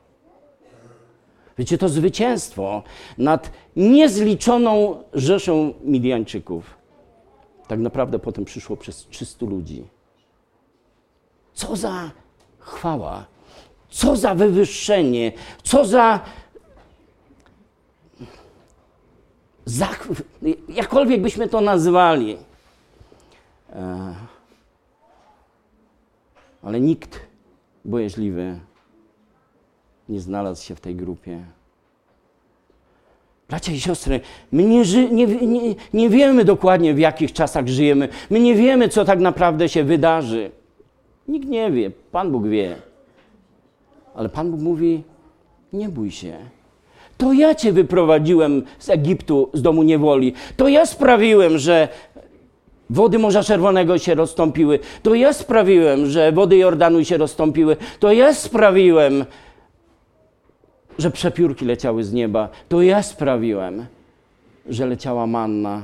[1.59, 2.83] Wiecie, to zwycięstwo
[3.19, 6.76] nad niezliczoną rzeszą Midianczyków
[7.69, 9.85] tak naprawdę potem przyszło przez 300 ludzi.
[11.55, 12.11] Co za
[12.59, 13.27] chwała,
[13.91, 16.21] co za wywyższenie, co za.
[19.65, 20.23] Zachw...
[20.69, 22.37] Jakkolwiek byśmy to nazwali.
[23.73, 24.15] E...
[26.63, 27.21] Ale nikt
[27.85, 28.61] bojaźliwy
[30.09, 31.45] nie znalazł się w tej grupie.
[33.49, 34.21] Bracia i siostry,
[34.53, 38.09] my nie, ży- nie, nie, nie wiemy dokładnie, w jakich czasach żyjemy.
[38.31, 40.51] My nie wiemy, co tak naprawdę się wydarzy.
[41.29, 42.77] Nikt nie wie, Pan Bóg wie.
[44.15, 45.03] Ale Pan Bóg mówi:
[45.73, 46.33] Nie bój się.
[47.19, 50.33] To ja cię wyprowadziłem z Egiptu, z domu niewoli.
[50.57, 51.89] To ja sprawiłem, że
[52.91, 54.79] wody Morza Czerwonego się rozstąpiły.
[55.03, 57.77] To ja sprawiłem, że wody Jordanu się rozstąpiły.
[58.01, 59.25] To ja sprawiłem,
[60.99, 62.49] że przepiórki leciały z nieba.
[62.69, 63.87] To ja sprawiłem,
[64.69, 65.83] że leciała manna.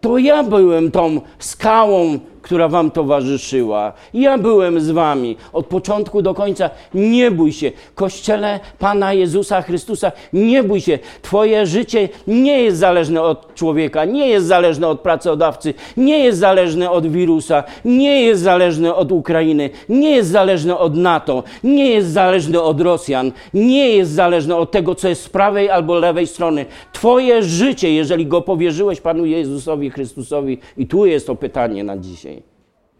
[0.00, 3.92] To ja byłem tą skałą która wam towarzyszyła.
[4.14, 6.70] Ja byłem z wami od początku do końca.
[6.94, 7.72] Nie bój się.
[7.94, 10.98] Kościele Pana Jezusa Chrystusa, nie bój się.
[11.22, 16.90] Twoje życie nie jest zależne od człowieka, nie jest zależne od pracodawcy, nie jest zależne
[16.90, 22.62] od wirusa, nie jest zależne od Ukrainy, nie jest zależne od NATO, nie jest zależne
[22.62, 26.66] od Rosjan, nie jest zależne od tego, co jest z prawej albo lewej strony.
[26.92, 32.37] Twoje życie, jeżeli go powierzyłeś Panu Jezusowi Chrystusowi, i tu jest to pytanie na dzisiaj,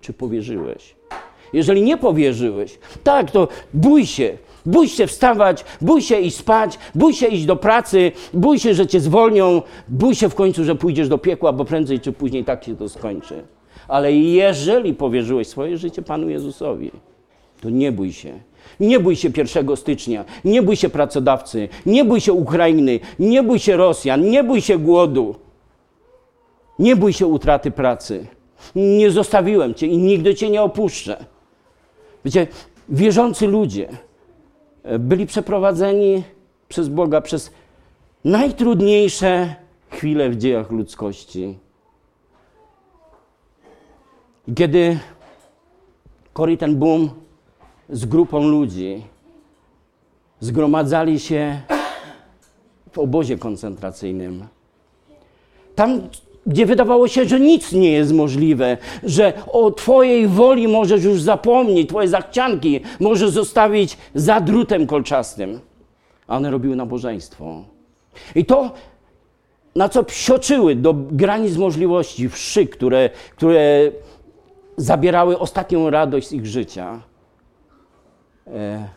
[0.09, 0.95] czy powierzyłeś?
[1.53, 7.13] Jeżeli nie powierzyłeś, tak, to bój się, Bój się wstawać, bój się iść spać, bój
[7.13, 11.09] się iść do pracy, bój się, że cię zwolnią, bój się w końcu, że pójdziesz
[11.09, 13.43] do piekła, bo prędzej czy później tak się to skończy.
[13.89, 16.91] Ale jeżeli powierzyłeś swoje życie Panu Jezusowi,
[17.61, 18.41] to nie bój się.
[18.81, 23.59] Nie bój się 1 stycznia, nie bój się pracodawcy, nie bój się Ukrainy, nie bój
[23.59, 25.35] się Rosjan, nie bój się głodu,
[26.79, 28.27] nie bój się utraty pracy.
[28.75, 31.25] Nie zostawiłem cię i nigdy cię nie opuszczę.
[32.25, 32.47] Wiecie,
[32.89, 33.89] wierzący ludzie
[34.99, 36.23] byli przeprowadzeni
[36.69, 37.51] przez Boga przez
[38.25, 39.55] najtrudniejsze
[39.91, 41.59] chwile w dziejach ludzkości.
[44.55, 44.99] Kiedy
[46.33, 47.11] Cory ten Boom
[47.91, 49.03] z grupą ludzi
[50.41, 51.61] zgromadzali się
[52.93, 54.47] w obozie koncentracyjnym.
[55.75, 56.01] Tam,
[56.49, 61.89] gdzie wydawało się, że nic nie jest możliwe, że o Twojej woli możesz już zapomnieć,
[61.89, 65.61] Twoje zachcianki możesz zostawić za drutem kolczastym.
[66.27, 67.65] A one robiły nabożeństwo.
[68.35, 68.73] I to,
[69.77, 73.93] na co psioczyły do granic możliwości wszy, które, które
[74.77, 77.01] zabierały ostatnią radość z ich życia,
[78.47, 78.89] e,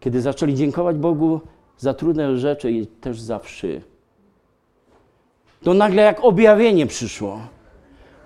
[0.00, 1.40] kiedy zaczęli dziękować Bogu
[1.78, 3.82] za trudne rzeczy i też za wszy.
[5.62, 7.40] To nagle jak objawienie przyszło,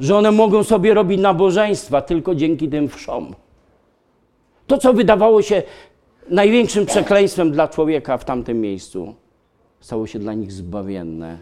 [0.00, 3.34] że one mogą sobie robić nabożeństwa tylko dzięki tym wszom.
[4.66, 5.62] To, co wydawało się
[6.28, 9.14] największym przekleństwem dla człowieka w tamtym miejscu,
[9.80, 11.38] stało się dla nich zbawienne.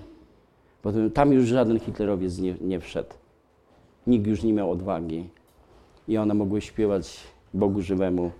[0.84, 3.14] Bo tam już żaden hitlerowiec nie, nie wszedł.
[4.06, 5.28] Nikt już nie miał odwagi.
[6.08, 7.20] I one mogły śpiewać
[7.54, 8.30] Bogu żywemu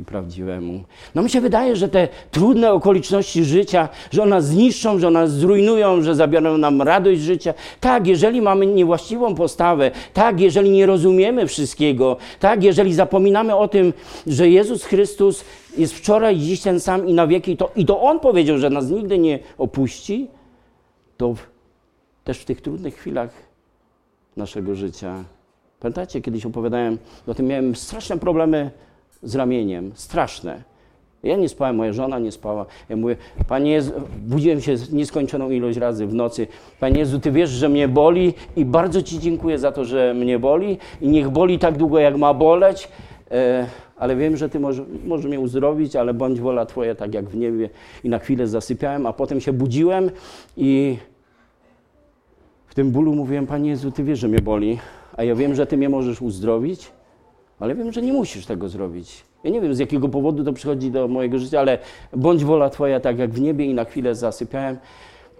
[0.00, 0.84] i prawdziwemu.
[1.14, 5.20] No mi się wydaje, że te trudne okoliczności życia, że one nas zniszczą, że one
[5.20, 7.54] nas zrujnują, że zabiorą nam radość życia.
[7.80, 13.92] Tak, jeżeli mamy niewłaściwą postawę, tak, jeżeli nie rozumiemy wszystkiego, tak, jeżeli zapominamy o tym,
[14.26, 15.44] że Jezus Chrystus
[15.78, 18.90] jest wczoraj, dziś ten sam i na wieki, to, i to On powiedział, że nas
[18.90, 20.28] nigdy nie opuści,
[21.16, 21.46] to w,
[22.24, 23.30] też w tych trudnych chwilach
[24.36, 25.24] naszego życia.
[25.80, 28.70] Pamiętacie, kiedyś opowiadałem o tym, miałem straszne problemy
[29.22, 30.62] z ramieniem, straszne.
[31.22, 32.66] Ja nie spałem, moja żona nie spała.
[32.88, 33.16] Ja mówię,
[33.48, 36.46] Panie Jezu, budziłem się nieskończoną ilość razy w nocy.
[36.80, 40.38] Panie Jezu, Ty wiesz, że mnie boli i bardzo Ci dziękuję za to, że mnie
[40.38, 42.88] boli i niech boli tak długo, jak ma boleć,
[43.30, 43.66] e,
[43.96, 47.36] ale wiem, że Ty możesz może mnie uzdrowić, ale bądź wola Twoja, tak jak w
[47.36, 47.70] niebie.
[48.04, 50.10] I na chwilę zasypiałem, a potem się budziłem
[50.56, 50.96] i
[52.66, 54.78] w tym bólu mówiłem, Panie Jezu, Ty wiesz, że mnie boli,
[55.16, 56.92] a ja wiem, że Ty mnie możesz uzdrowić,
[57.60, 59.24] ale wiem, że nie musisz tego zrobić.
[59.44, 61.78] Ja nie wiem, z jakiego powodu to przychodzi do mojego życia, ale
[62.12, 64.78] bądź wola Twoja tak jak w niebie i na chwilę zasypiałem.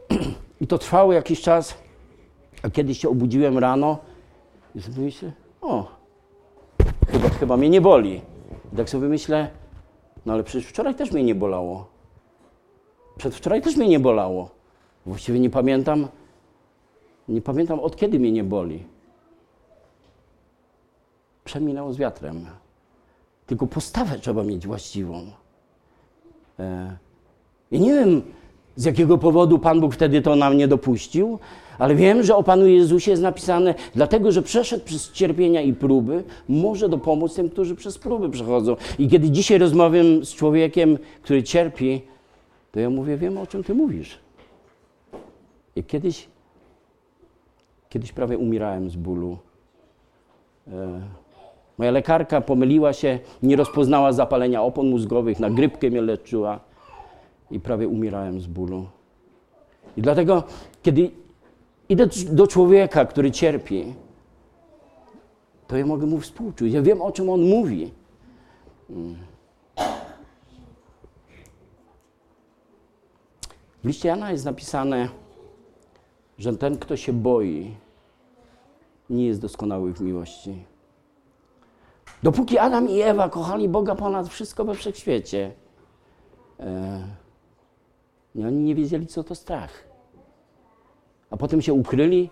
[0.60, 1.74] I to trwało jakiś czas,
[2.62, 3.98] a kiedyś się obudziłem rano
[4.74, 5.86] i sobie myślę, o,
[7.12, 8.20] chyba, chyba mnie nie boli.
[8.72, 9.50] I tak sobie myślę,
[10.26, 11.86] no ale przecież wczoraj też mnie nie bolało.
[13.16, 14.50] Przedwczoraj też mnie nie bolało.
[15.06, 16.08] Właściwie nie pamiętam,
[17.28, 18.97] nie pamiętam od kiedy mnie nie boli
[21.48, 22.46] przeminęło z wiatrem.
[23.46, 25.26] Tylko postawę trzeba mieć właściwą.
[26.58, 26.96] E,
[27.70, 28.22] I nie wiem,
[28.76, 31.38] z jakiego powodu Pan Bóg wtedy to nam nie dopuścił,
[31.78, 36.24] ale wiem, że o Panu Jezusie jest napisane, dlatego że przeszedł przez cierpienia i próby,
[36.48, 38.76] może dopomóc tym, którzy przez próby przechodzą.
[38.98, 42.02] I kiedy dzisiaj rozmawiam z człowiekiem, który cierpi,
[42.72, 44.18] to ja mówię, wiem o czym Ty mówisz.
[45.76, 46.28] I kiedyś,
[47.88, 49.38] kiedyś prawie umierałem z bólu.
[50.72, 51.27] E,
[51.78, 56.60] Moja lekarka pomyliła się, nie rozpoznała zapalenia opon mózgowych, na grypkę mnie leczyła
[57.50, 58.86] i prawie umierałem z bólu.
[59.96, 60.42] I dlatego,
[60.82, 61.10] kiedy
[61.88, 63.94] idę do człowieka, który cierpi,
[65.66, 66.72] to ja mogę mu współczuć.
[66.72, 67.90] Ja wiem, o czym on mówi.
[73.82, 75.08] W liście Jana jest napisane,
[76.38, 77.74] że ten, kto się boi,
[79.10, 80.64] nie jest doskonały w miłości.
[82.22, 85.52] Dopóki Adam i Ewa kochali Boga ponad wszystko we wszechświecie,
[86.60, 87.02] e,
[88.36, 89.84] oni nie wiedzieli, co to strach.
[91.30, 92.30] A potem się ukryli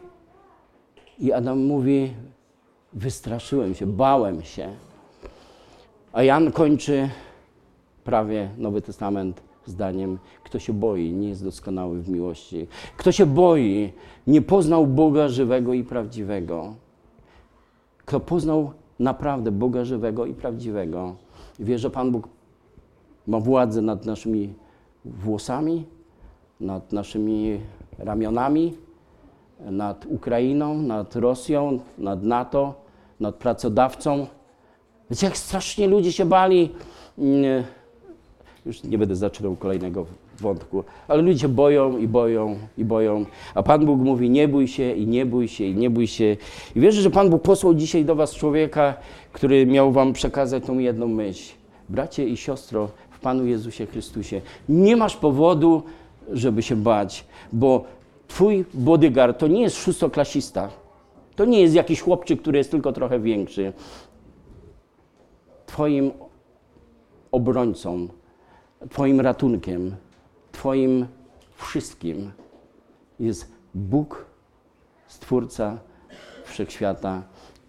[1.19, 2.15] i Adam mówi,
[2.93, 4.77] wystraszyłem się, bałem się.
[6.13, 7.11] A Jan kończy
[8.05, 12.67] prawie Nowy Testament zdaniem: Kto się boi, nie jest doskonały w miłości.
[12.97, 13.93] Kto się boi,
[14.27, 16.75] nie poznał Boga żywego i prawdziwego.
[18.05, 21.15] Kto poznał naprawdę Boga żywego i prawdziwego,
[21.59, 22.29] wie, że Pan Bóg
[23.27, 24.55] ma władzę nad naszymi
[25.05, 25.85] włosami,
[26.61, 27.61] nad naszymi
[27.99, 28.75] ramionami,
[29.61, 32.75] nad Ukrainą, nad Rosją, nad NATO,
[33.21, 34.27] nad pracodawcą.
[35.11, 36.71] Wiecie, jak strasznie ludzie się bali.
[37.19, 37.65] mm,
[38.67, 40.07] Już nie będę zaczynał kolejnego
[40.41, 43.25] wątku, ale ludzie boją i boją i boją.
[43.55, 46.37] A Pan Bóg mówi: Nie bój się i nie bój się i nie bój się.
[46.77, 48.95] I wierzę, że Pan Bóg posłał dzisiaj do Was człowieka,
[49.33, 51.55] który miał Wam przekazać tą jedną myśl.
[51.89, 55.83] Bracie i siostro w Panu Jezusie Chrystusie, nie masz powodu,
[56.33, 57.85] żeby się bać, bo
[58.29, 60.69] Twój bodyguard to nie jest szóstoklasista.
[61.37, 63.73] To nie jest jakiś chłopczyk, który jest tylko trochę większy.
[65.67, 66.11] Twoim
[67.33, 68.09] obrońcą,
[68.91, 69.97] Twoim ratunkiem,
[70.57, 71.07] Twoim
[71.57, 72.31] wszystkim
[73.21, 74.27] jest Bóg,
[75.07, 75.79] Stwórca
[76.45, 77.23] Wszechświata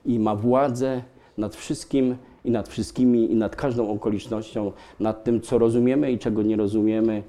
[0.06, 1.04] i ma władzę
[1.38, 6.44] nad wszystkim i nad wszystkimi i nad każdą okolicznością, nad tym, co rozumiemy i czego
[6.44, 7.24] nie rozumiemy.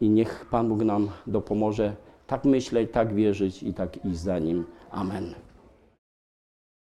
[0.00, 1.96] I niech Pan Bóg nam dopomoże
[2.26, 4.64] tak myśleć, tak wierzyć i tak iść za Nim.
[4.90, 5.34] Amen.